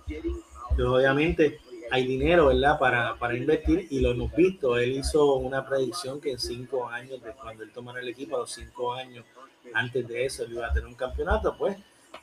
Entonces, 0.09 0.87
obviamente, 0.87 1.61
hay 1.93 2.07
dinero, 2.07 2.47
¿verdad?, 2.47 2.79
para, 2.79 3.17
para, 3.19 3.37
invertir 3.37 3.87
y 3.91 4.01
lo 4.01 4.13
hemos 4.13 4.35
visto. 4.35 4.79
Él 4.79 4.93
hizo 4.93 5.35
una 5.35 5.63
predicción 5.63 6.23
que 6.23 6.31
en 6.31 6.39
cinco 6.39 6.89
años, 6.89 7.23
de 7.23 7.33
cuando 7.33 7.63
él 7.65 7.71
tomara 7.71 8.01
el 8.01 8.09
equipo, 8.09 8.37
a 8.37 8.41
los 8.41 8.51
cinco 8.51 8.95
años 8.95 9.27
antes 9.75 10.09
de 10.09 10.25
eso, 10.25 10.45
él 10.45 10.53
iba 10.53 10.67
a 10.67 10.73
tener 10.73 10.89
un 10.89 10.95
campeonato. 10.95 11.55
Pues 11.55 11.77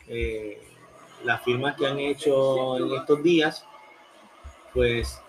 eh, 0.08 0.60
las 1.24 1.44
firmas 1.44 1.76
que 1.76 1.86
han 1.86 2.00
hecho 2.00 2.78
en 2.80 2.94
estos 2.94 3.22
días, 3.22 3.64
pues 4.74 5.22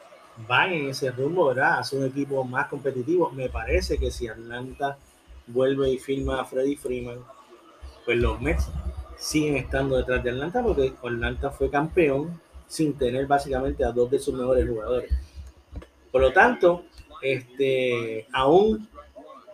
van 0.48 0.72
en 0.72 0.88
ese 0.88 1.11
rumbo, 1.11 1.48
¿verdad? 1.48 1.81
Hace 1.81 1.98
un 1.98 2.07
equipo 2.07 2.42
más 2.42 2.68
competitivo. 2.68 3.31
Me 3.33 3.50
parece 3.50 3.98
que 3.98 4.11
si 4.11 4.26
Atlanta 4.26 4.96
vuelve 5.48 5.90
y 5.90 5.98
firma 5.98 6.40
a 6.40 6.46
Freddy 6.46 6.76
Freeman, 6.76 7.18
pues 8.07 8.16
los 8.16 8.40
Mets 8.40 8.70
siguen 9.18 9.57
estando 9.57 9.98
detrás 9.98 10.24
de 10.24 10.31
Atlanta 10.31 10.62
porque 10.62 10.94
Atlanta 11.03 11.50
fue 11.50 11.68
campeón 11.68 12.40
sin 12.70 12.94
tener 12.94 13.26
básicamente 13.26 13.85
a 13.85 13.90
dos 13.90 14.09
de 14.12 14.20
sus 14.20 14.33
mejores 14.33 14.66
jugadores. 14.66 15.11
Por 16.12 16.20
lo 16.20 16.33
tanto, 16.33 16.85
este, 17.20 18.28
aún 18.33 18.88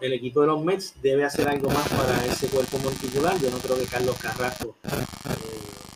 el 0.02 0.12
equipo 0.12 0.42
de 0.42 0.48
los 0.48 0.62
Mets 0.62 1.00
debe 1.00 1.24
hacer 1.24 1.48
algo 1.48 1.70
más 1.70 1.88
para 1.88 2.26
ese 2.26 2.48
cuerpo 2.48 2.78
monticular. 2.78 3.34
Yo 3.40 3.50
no 3.50 3.56
creo 3.56 3.78
que 3.78 3.86
Carlos 3.86 4.18
Carrasco 4.18 4.76
eh, 4.84 4.90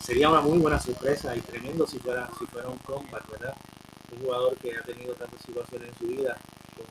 sería 0.02 0.30
una 0.30 0.40
muy 0.40 0.58
buena 0.58 0.80
sorpresa 0.80 1.36
y 1.36 1.40
tremendo 1.42 1.86
si 1.86 1.98
fuera, 1.98 2.26
si 2.38 2.46
fuera 2.46 2.70
un 2.70 2.78
combat, 2.78 3.22
¿verdad? 3.30 3.54
Un 4.12 4.22
jugador 4.22 4.56
que 4.56 4.74
ha 4.74 4.82
tenido 4.82 5.12
tantas 5.12 5.42
situaciones 5.42 5.90
en 5.90 5.94
su 5.98 6.06
vida 6.06 6.38
con, 6.74 6.86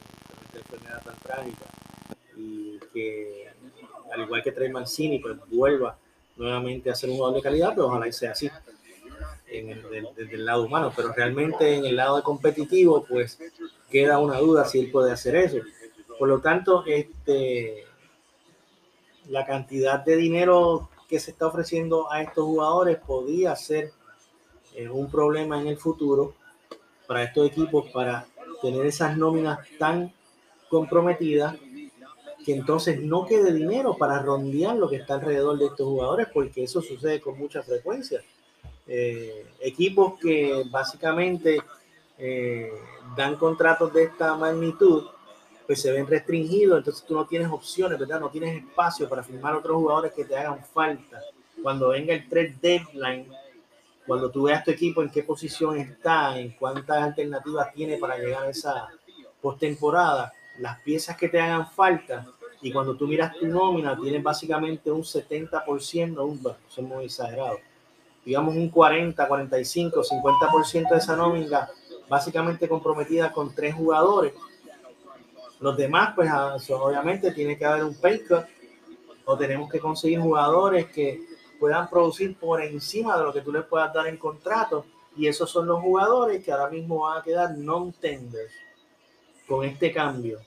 esta 0.46 0.60
enfermedad 0.60 1.04
tan 1.04 1.16
trágica 1.24 1.66
y 2.38 2.78
que 2.94 3.48
al 4.14 4.22
igual 4.22 4.44
que 4.44 4.52
Trey 4.52 4.70
Mancini, 4.72 5.18
pues 5.18 5.38
vuelva 5.48 5.98
nuevamente 6.38 6.92
a 6.92 6.96
ser 6.96 7.10
un 7.10 7.16
jugador 7.16 7.38
de 7.38 7.42
calidad, 7.42 7.70
pero 7.70 7.88
ojalá 7.88 8.08
y 8.08 8.14
sea 8.14 8.32
así 8.32 8.48
en 9.52 9.70
el, 9.70 9.90
del- 9.90 10.08
desde 10.16 10.36
el 10.36 10.46
lado 10.46 10.64
humano, 10.64 10.92
pero 10.96 11.12
realmente 11.14 11.76
en 11.76 11.86
el 11.86 11.96
lado 11.96 12.22
competitivo, 12.24 13.06
pues 13.08 13.40
queda 13.90 14.20
una 14.20 14.38
duda 14.40 14.66
si 14.66 14.80
él 14.80 14.92
puede 14.92 15.12
hacer 15.12 15.36
eso. 15.36 15.58
Por 16.18 16.28
lo 16.28 16.40
tanto, 16.42 16.84
este, 16.86 17.86
la 19.30 19.46
cantidad 19.46 20.00
de 20.04 20.16
dinero 20.16 20.90
que 21.08 21.20
se 21.20 21.32
está 21.32 21.48
ofreciendo 21.48 22.12
a 22.12 22.22
estos 22.22 22.46
jugadores 22.46 22.98
podría 22.98 23.56
ser 23.56 23.92
eh, 24.76 24.90
un 24.90 25.10
problema 25.10 25.60
en 25.62 25.68
el 25.68 25.78
futuro 25.78 26.36
para 27.08 27.24
estos 27.24 27.48
equipos 27.48 27.90
para 27.92 28.28
tener 28.62 28.86
esas 28.86 29.18
nóminas 29.18 29.60
tan 29.80 30.14
comprometidas 30.70 31.56
que 32.46 32.54
entonces 32.54 33.02
no 33.02 33.26
quede 33.26 33.52
dinero 33.54 33.98
para 33.98 34.22
rondear 34.22 34.76
lo 34.76 34.90
que 34.90 34.98
está 34.98 35.16
alrededor 35.16 35.58
de 35.58 35.66
estos 35.66 35.88
jugadores, 35.88 36.28
porque 36.34 36.64
eso 36.64 36.82
sucede 36.82 37.20
con 37.20 37.38
mucha 37.38 37.62
frecuencia. 37.64 38.22
Eh, 38.92 39.46
equipos 39.60 40.20
que 40.20 40.64
básicamente 40.72 41.62
eh, 42.18 42.74
dan 43.16 43.36
contratos 43.36 43.94
de 43.94 44.06
esta 44.06 44.36
magnitud, 44.36 45.06
pues 45.68 45.80
se 45.80 45.92
ven 45.92 46.08
restringidos, 46.08 46.80
entonces 46.80 47.06
tú 47.06 47.14
no 47.14 47.28
tienes 47.28 47.50
opciones, 47.50 48.00
¿verdad? 48.00 48.20
No 48.20 48.30
tienes 48.30 48.64
espacio 48.64 49.08
para 49.08 49.22
firmar 49.22 49.54
otros 49.54 49.76
jugadores 49.76 50.12
que 50.14 50.26
te 50.26 50.36
hagan 50.36 50.66
falta. 50.66 51.22
Cuando 51.62 51.90
venga 51.90 52.16
el 52.16 52.28
trade 52.28 52.56
deadline, 52.60 53.32
cuando 54.08 54.32
tú 54.32 54.44
veas 54.44 54.64
tu 54.64 54.72
equipo 54.72 55.04
en 55.04 55.12
qué 55.12 55.22
posición 55.22 55.78
está, 55.78 56.40
en 56.40 56.54
cuántas 56.54 56.98
alternativas 56.98 57.72
tiene 57.72 57.98
para 57.98 58.18
llegar 58.18 58.46
a 58.46 58.50
esa 58.50 58.88
postemporada, 59.40 60.34
las 60.58 60.80
piezas 60.80 61.16
que 61.16 61.30
te 61.30 61.40
hagan 61.40 61.70
falta, 61.70 62.26
y 62.60 62.72
cuando 62.72 62.96
tú 62.96 63.08
miras 63.08 63.36
tu 63.38 63.46
nómina, 63.46 63.96
tienes 63.96 64.24
básicamente 64.24 64.92
un 64.92 65.04
70%, 65.04 66.26
un, 66.26 66.42
bueno, 66.42 66.58
eso 66.68 66.82
es 66.82 66.88
muy 66.88 67.06
exagerado, 67.06 67.60
digamos 68.30 68.56
un 68.56 68.70
40, 68.70 69.28
45, 69.28 70.04
50% 70.04 70.90
de 70.92 70.98
esa 70.98 71.16
nómina 71.16 71.68
básicamente 72.08 72.70
comprometida 72.70 73.32
con 73.32 73.54
tres 73.56 73.74
jugadores. 73.74 74.34
Los 75.60 75.76
demás, 75.76 76.14
pues 76.16 76.30
ah, 76.32 76.56
obviamente 76.80 77.32
tiene 77.32 77.58
que 77.58 77.66
haber 77.66 77.84
un 77.84 77.96
pay 77.96 78.20
cut 78.20 78.46
o 79.26 79.36
tenemos 79.36 79.70
que 79.70 79.80
conseguir 79.80 80.20
jugadores 80.20 80.86
que 80.92 81.22
puedan 81.60 81.90
producir 81.90 82.38
por 82.38 82.62
encima 82.62 83.18
de 83.18 83.24
lo 83.24 83.34
que 83.34 83.42
tú 83.42 83.52
les 83.52 83.64
puedas 83.66 83.92
dar 83.94 84.06
en 84.08 84.18
contrato. 84.18 84.86
Y 85.18 85.28
esos 85.28 85.50
son 85.50 85.66
los 85.66 85.82
jugadores 85.82 86.44
que 86.44 86.52
ahora 86.52 86.70
mismo 86.70 87.00
van 87.02 87.18
a 87.18 87.24
quedar 87.24 87.58
non-tenders 87.58 88.54
con 89.48 89.66
este 89.66 89.92
cambio. 89.92 90.40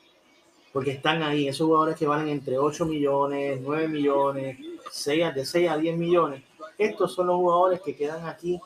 Porque 0.72 0.92
están 0.92 1.22
ahí, 1.22 1.48
esos 1.48 1.66
jugadores 1.66 1.96
que 1.96 2.06
valen 2.06 2.28
entre 2.28 2.56
8 2.58 2.86
millones, 2.86 3.60
9 3.60 3.88
millones, 3.88 4.56
6, 4.90 5.24
a- 5.24 5.32
de 5.32 5.44
6 5.44 5.68
a 5.68 5.76
10 5.76 5.96
millones. 5.98 6.42
Estos 6.84 7.14
son 7.14 7.26
los 7.28 7.36
jugadores 7.36 7.80
que 7.80 7.94
quedan 7.96 8.26
aquí, 8.26 8.60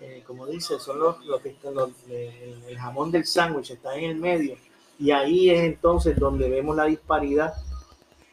eh, 0.00 0.22
como 0.26 0.46
dice, 0.46 0.78
son 0.78 0.98
los, 0.98 1.24
los 1.26 1.40
que 1.40 1.50
están, 1.50 1.74
los- 1.74 1.90
el, 2.08 2.62
el 2.68 2.78
jamón 2.78 3.10
del 3.10 3.24
sándwich, 3.26 3.70
está 3.70 3.94
en 3.96 4.04
el 4.10 4.16
medio. 4.16 4.56
Y 4.98 5.10
ahí 5.10 5.50
es 5.50 5.60
entonces 5.62 6.18
donde 6.18 6.48
vemos 6.48 6.76
la 6.76 6.84
disparidad 6.84 7.54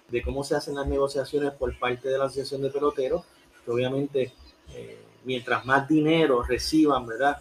de 0.10 0.22
cómo 0.24 0.44
se 0.44 0.56
hacen 0.56 0.76
las 0.76 0.88
negociaciones 0.88 1.52
por 1.54 1.78
parte 1.78 2.10
de 2.10 2.18
la 2.18 2.26
Asociación 2.26 2.62
de 2.62 2.70
Peloteros, 2.70 3.24
que 3.64 3.72
obviamente 3.72 4.34
eh, 4.74 5.00
mientras 5.24 5.66
más 5.66 5.88
dinero 5.88 6.44
reciban, 6.44 7.06
¿verdad? 7.06 7.38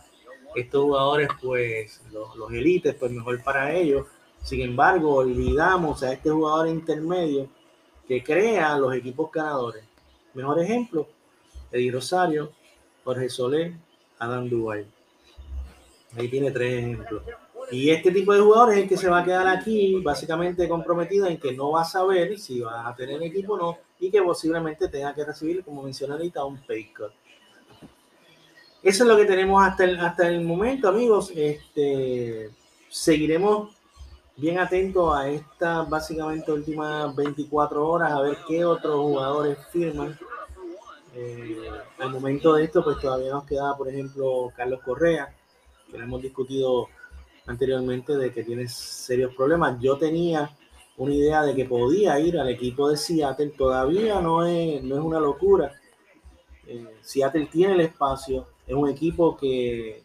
Estos 0.55 0.83
jugadores, 0.83 1.29
pues 1.43 2.01
los, 2.13 2.35
los 2.37 2.51
élites, 2.53 2.95
pues 2.95 3.11
mejor 3.13 3.43
para 3.43 3.73
ellos. 3.75 4.07
Sin 4.43 4.61
embargo, 4.63 5.17
olvidamos 5.17 6.03
a 6.03 6.13
este 6.13 6.31
jugador 6.31 6.69
intermedio 6.69 7.49
que 8.07 8.23
crea 8.23 8.79
los 8.79 8.95
equipos 8.95 9.31
ganadores. 9.31 9.85
Mejor 10.35 10.61
ejemplo, 10.63 11.07
Eddie 11.73 11.93
Rosario, 11.93 12.53
Jorge 13.05 13.29
Soler, 13.29 13.75
Adam 14.19 14.49
Duval. 14.49 14.87
Ahí 16.17 16.29
tiene 16.29 16.51
tres 16.51 16.79
ejemplos. 16.79 17.23
Y 17.71 17.91
este 17.91 18.11
tipo 18.11 18.33
de 18.33 18.41
jugadores 18.41 18.77
es 18.77 18.83
el 18.85 18.89
que 18.89 18.97
se 18.97 19.11
va 19.11 19.21
a 19.21 19.25
quedar 19.25 19.47
aquí 19.47 20.01
básicamente 20.03 20.69
comprometido 20.69 21.27
en 21.27 21.39
que 21.39 21.53
no 21.53 21.73
va 21.73 21.83
a 21.83 21.85
saber 21.85 22.39
si 22.39 22.61
va 22.61 22.89
a 22.89 22.97
tener 22.97 23.23
equipo 23.23 23.55
o 23.55 23.59
no 23.59 23.79
y 24.01 24.11
que 24.11 24.23
posiblemente 24.23 24.89
tenga 24.89 25.15
que 25.15 25.25
recibir, 25.25 25.63
como 25.65 25.83
mencioné 25.83 26.15
ahorita, 26.15 26.45
un 26.45 26.59
pay 26.59 26.93
cut. 26.93 27.13
Eso 28.83 29.05
es 29.05 29.09
lo 29.09 29.17
que 29.17 29.25
tenemos 29.25 29.63
hasta 29.63 29.85
el, 29.85 29.99
hasta 29.99 30.29
el 30.29 30.45
momento, 30.45 30.89
amigos. 30.89 31.33
Este, 31.35 32.51
seguiremos 32.89 33.77
bien 34.37 34.59
atentos 34.59 35.15
a 35.15 35.29
estas 35.29 35.91
básicamente 35.91 36.53
últimas 36.53 37.15
24 37.15 37.87
horas 37.87 38.13
a 38.13 38.21
ver 38.21 38.39
qué 38.47 38.65
otros 38.65 38.95
jugadores 38.97 39.59
firman. 39.73 40.17
Eh, 41.15 41.71
al 41.99 42.11
momento 42.11 42.55
de 42.55 42.65
esto, 42.65 42.85
pues 42.85 42.99
todavía 42.99 43.33
nos 43.33 43.45
queda, 43.45 43.77
por 43.77 43.89
ejemplo, 43.89 44.53
Carlos 44.57 44.81
Correa, 44.85 45.35
que 45.91 45.99
lo 45.99 46.05
hemos 46.05 46.23
discutido 46.23 46.89
anteriormente 47.47 48.17
de 48.17 48.33
que 48.33 48.45
tiene 48.45 48.69
serios 48.69 49.35
problemas. 49.35 49.81
Yo 49.81 49.97
tenía 49.97 50.51
una 50.99 51.15
idea 51.15 51.43
de 51.43 51.55
que 51.55 51.65
podía 51.65 52.19
ir 52.21 52.39
al 52.39 52.49
equipo 52.49 52.89
de 52.89 52.97
Seattle, 52.97 53.53
todavía 53.57 54.21
no 54.21 54.45
es, 54.45 54.83
no 54.83 54.97
es 54.97 55.01
una 55.01 55.21
locura. 55.21 55.73
Eh, 56.67 56.99
Seattle 57.01 57.47
tiene 57.47 57.75
el 57.75 57.81
espacio, 57.81 58.49
es 58.67 58.75
un 58.75 58.89
equipo 58.89 59.37
que, 59.37 60.03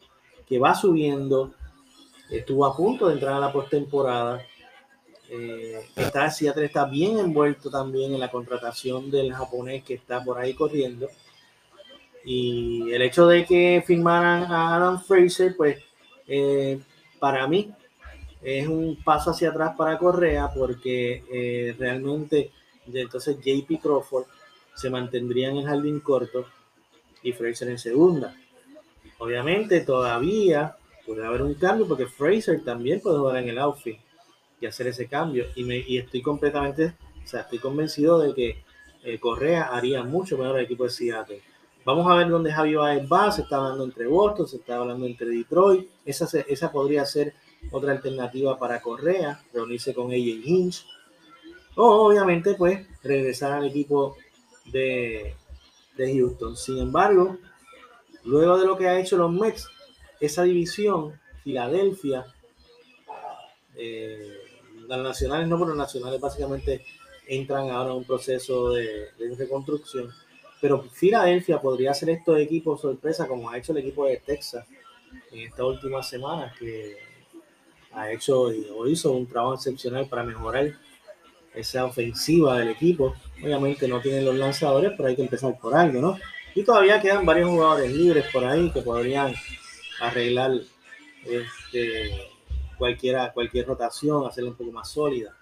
que 0.47 0.59
va 0.59 0.73
subiendo, 0.75 1.51
estuvo 2.29 2.65
a 2.65 2.75
punto 2.75 3.07
de 3.07 3.15
entrar 3.15 3.33
a 3.33 3.39
la 3.39 3.51
postemporada. 3.51 4.41
Eh, 5.29 5.81
está, 5.95 6.29
Seattle 6.29 6.65
está 6.65 6.85
bien 6.85 7.17
envuelto 7.17 7.69
también 7.69 8.13
en 8.13 8.19
la 8.19 8.29
contratación 8.29 9.09
del 9.09 9.33
japonés 9.33 9.83
que 9.83 9.95
está 9.95 10.23
por 10.23 10.37
ahí 10.37 10.53
corriendo. 10.53 11.09
Y 12.25 12.91
el 12.91 13.01
hecho 13.01 13.27
de 13.27 13.45
que 13.45 13.83
firmaran 13.85 14.43
a 14.51 14.75
Adam 14.75 15.01
Fraser, 15.01 15.55
pues 15.57 15.77
eh, 16.27 16.79
para 17.19 17.47
mí 17.47 17.71
es 18.41 18.67
un 18.67 19.01
paso 19.03 19.31
hacia 19.31 19.49
atrás 19.49 19.75
para 19.77 19.97
Correa 19.97 20.51
porque 20.53 21.23
eh, 21.31 21.75
realmente 21.77 22.51
entonces 22.85 23.37
JP 23.37 23.81
Crawford 23.81 24.25
se 24.75 24.89
mantendría 24.89 25.49
en 25.49 25.57
el 25.57 25.65
jardín 25.65 25.99
corto 26.01 26.45
y 27.21 27.31
Fraser 27.31 27.69
en 27.69 27.79
segunda. 27.79 28.35
Obviamente 29.19 29.81
todavía 29.81 30.75
puede 31.05 31.25
haber 31.25 31.41
un 31.41 31.53
cambio 31.53 31.87
porque 31.87 32.07
Fraser 32.07 32.63
también 32.63 32.99
puede 32.99 33.17
jugar 33.17 33.37
en 33.37 33.49
el 33.49 33.59
outfit 33.59 33.97
y 34.63 34.65
hacer 34.65 34.87
ese 34.87 35.07
cambio 35.07 35.45
y, 35.55 35.65
me, 35.65 35.77
y 35.77 35.97
estoy 35.97 36.21
completamente, 36.21 36.93
o 37.21 37.27
sea, 37.27 37.41
estoy 37.41 37.59
convencido 37.59 38.17
de 38.19 38.33
que 38.33 38.63
eh, 39.03 39.19
Correa 39.19 39.63
haría 39.63 40.03
mucho 40.03 40.37
mejor 40.37 40.55
al 40.55 40.63
equipo 40.63 40.85
de 40.85 40.89
Seattle. 40.89 41.41
Vamos 41.83 42.09
a 42.09 42.15
ver 42.15 42.29
dónde 42.29 42.53
Javi 42.53 42.75
Baez 42.75 43.05
va, 43.11 43.29
se 43.29 43.41
está 43.41 43.57
hablando 43.57 43.83
entre 43.83 44.07
Boston, 44.07 44.47
se 44.47 44.55
está 44.55 44.77
hablando 44.77 45.05
entre 45.05 45.27
Detroit, 45.27 45.89
esa, 46.05 46.25
esa 46.47 46.71
podría 46.71 47.05
ser 47.05 47.33
otra 47.71 47.91
alternativa 47.91 48.57
para 48.57 48.81
Correa, 48.81 49.43
reunirse 49.53 49.93
con 49.93 50.07
AJ 50.11 50.45
Hinch, 50.45 50.85
o 51.75 52.07
obviamente 52.07 52.53
pues 52.53 52.87
regresar 53.03 53.51
al 53.51 53.65
equipo 53.65 54.15
de, 54.71 55.35
de 55.97 56.17
Houston. 56.17 56.55
Sin 56.55 56.77
embargo, 56.77 57.37
luego 58.23 58.57
de 58.57 58.65
lo 58.65 58.77
que 58.77 58.87
ha 58.87 58.97
hecho 58.97 59.17
los 59.17 59.29
Mets, 59.29 59.67
esa 60.21 60.43
división, 60.43 61.19
Filadelfia, 61.43 62.25
eh, 63.75 64.42
las 64.97 65.05
nacionales 65.05 65.47
no, 65.47 65.57
pero 65.57 65.69
los 65.69 65.77
nacionales 65.77 66.19
básicamente 66.19 66.85
entran 67.27 67.69
ahora 67.69 67.91
en 67.91 67.97
un 67.97 68.03
proceso 68.03 68.71
de, 68.71 69.11
de 69.17 69.35
reconstrucción. 69.37 70.09
Pero 70.61 70.83
Filadelfia 70.83 71.59
podría 71.59 71.93
ser 71.93 72.09
estos 72.11 72.39
equipos 72.39 72.81
sorpresa, 72.81 73.27
como 73.27 73.49
ha 73.49 73.57
hecho 73.57 73.71
el 73.73 73.79
equipo 73.79 74.05
de 74.05 74.17
Texas 74.17 74.65
en 75.31 75.39
estas 75.41 75.65
últimas 75.65 76.07
semanas, 76.07 76.57
que 76.57 76.97
ha 77.91 78.11
hecho 78.11 78.43
o 78.75 78.87
hizo 78.87 79.11
un 79.11 79.27
trabajo 79.27 79.55
excepcional 79.55 80.07
para 80.07 80.23
mejorar 80.23 80.73
esa 81.53 81.85
ofensiva 81.85 82.57
del 82.57 82.69
equipo. 82.69 83.15
Obviamente 83.41 83.87
no 83.87 84.01
tienen 84.01 84.25
los 84.25 84.35
lanzadores, 84.35 84.93
pero 84.95 85.09
hay 85.09 85.15
que 85.15 85.23
empezar 85.23 85.57
por 85.59 85.75
algo, 85.75 86.01
¿no? 86.01 86.17
Y 86.55 86.63
todavía 86.63 87.01
quedan 87.01 87.25
varios 87.25 87.49
jugadores 87.49 87.91
libres 87.91 88.25
por 88.31 88.45
ahí 88.45 88.71
que 88.71 88.81
podrían 88.81 89.33
arreglar 89.99 90.51
este, 91.25 92.32
cualquiera, 92.83 93.31
cualquier 93.31 93.65
rotación, 93.65 94.27
hacerla 94.27 94.49
un 94.49 94.57
poco 94.57 94.73
más 94.73 94.89
sólida. 94.89 95.33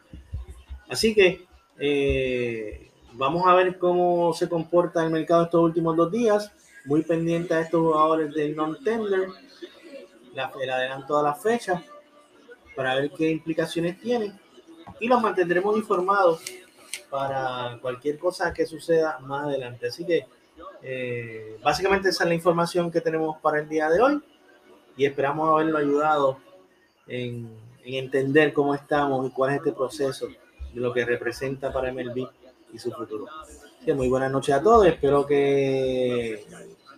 Así 0.88 1.15
que 1.15 1.47
eh, 1.80 2.91
vamos 3.13 3.47
a 3.47 3.56
ver 3.56 3.80
cómo 3.80 4.32
se 4.34 4.47
comporta 4.47 5.04
el 5.04 5.10
mercado 5.10 5.45
estos 5.45 5.63
últimos 5.63 5.97
dos 5.97 6.12
días. 6.12 6.51
Muy 6.86 7.01
pendiente 7.01 7.56
a 7.56 7.62
estos 7.62 7.82
jugadores 7.82 8.32
del 8.36 8.56
non-tender, 8.56 9.30
el 10.62 10.69
adelanto 10.69 11.17
de 11.17 11.23
las 11.23 11.41
fechas, 11.41 11.82
para 12.75 12.93
ver 12.93 13.10
qué 13.10 13.32
implicaciones 13.32 13.99
tienen. 13.99 14.39
Y 14.99 15.08
los 15.08 15.19
mantendremos 15.19 15.75
informados 15.75 16.43
para 17.10 17.80
cualquier 17.82 18.19
cosa 18.19 18.54
que 18.54 18.67
suceda 18.67 19.17
más 19.19 19.45
adelante. 19.45 19.88
Así 19.88 20.06
que 20.06 20.27
eh, 20.84 21.58
básicamente 21.63 22.10
esa 22.10 22.23
es 22.23 22.30
la 22.30 22.36
información 22.36 22.91
que 22.91 23.01
tenemos 23.01 23.38
para 23.39 23.60
el 23.62 23.67
día 23.67 23.89
de 23.89 23.99
hoy 23.99 24.21
y 24.95 25.06
esperamos 25.06 25.49
haberlo 25.49 25.80
ayudado 25.80 26.51
en, 27.12 27.50
en 27.84 27.93
entender 27.95 28.54
cómo 28.54 28.74
estamos 28.74 29.28
y 29.28 29.32
cuál 29.32 29.52
es 29.52 29.58
este 29.58 29.74
proceso 29.74 30.28
de 30.28 30.80
lo 30.80 30.93
que 30.93 31.04
representa 31.04 31.71
para 31.71 31.91
MLB 31.91 32.28
y 32.74 32.80
su 32.80 32.91
futuro. 32.91 33.26
Que 33.86 33.93
muy 33.93 34.08
buenas 34.08 34.32
noches 34.32 34.56
a 34.56 34.63
todos, 34.63 34.86
espero 34.88 35.26
que 35.26 36.45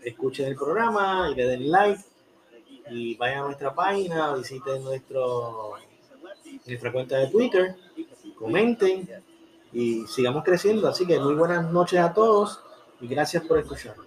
escuchen 0.04 0.48
el 0.48 0.56
programa 0.56 1.30
y 1.32 1.36
le 1.36 1.48
den 1.48 1.72
like 1.72 2.02
y 2.92 3.16
vayan 3.16 3.40
a 3.40 3.46
nuestra 3.46 3.74
página, 3.74 4.36
visiten 4.36 4.84
nuestro, 4.84 5.74
nuestra 6.66 6.92
cuenta 6.92 7.18
de 7.18 7.28
Twitter, 7.28 7.76
comenten 8.38 9.10
y 9.72 10.06
sigamos 10.06 10.44
creciendo. 10.44 10.88
Así 10.88 11.08
que 11.08 11.20
muy 11.20 11.34
buenas 11.34 11.72
noches 11.72 12.00
a 12.00 12.14
todos 12.14 12.62
y 13.02 13.08
gracias 13.08 13.44
por 13.46 13.58
escucharnos. 13.58 14.06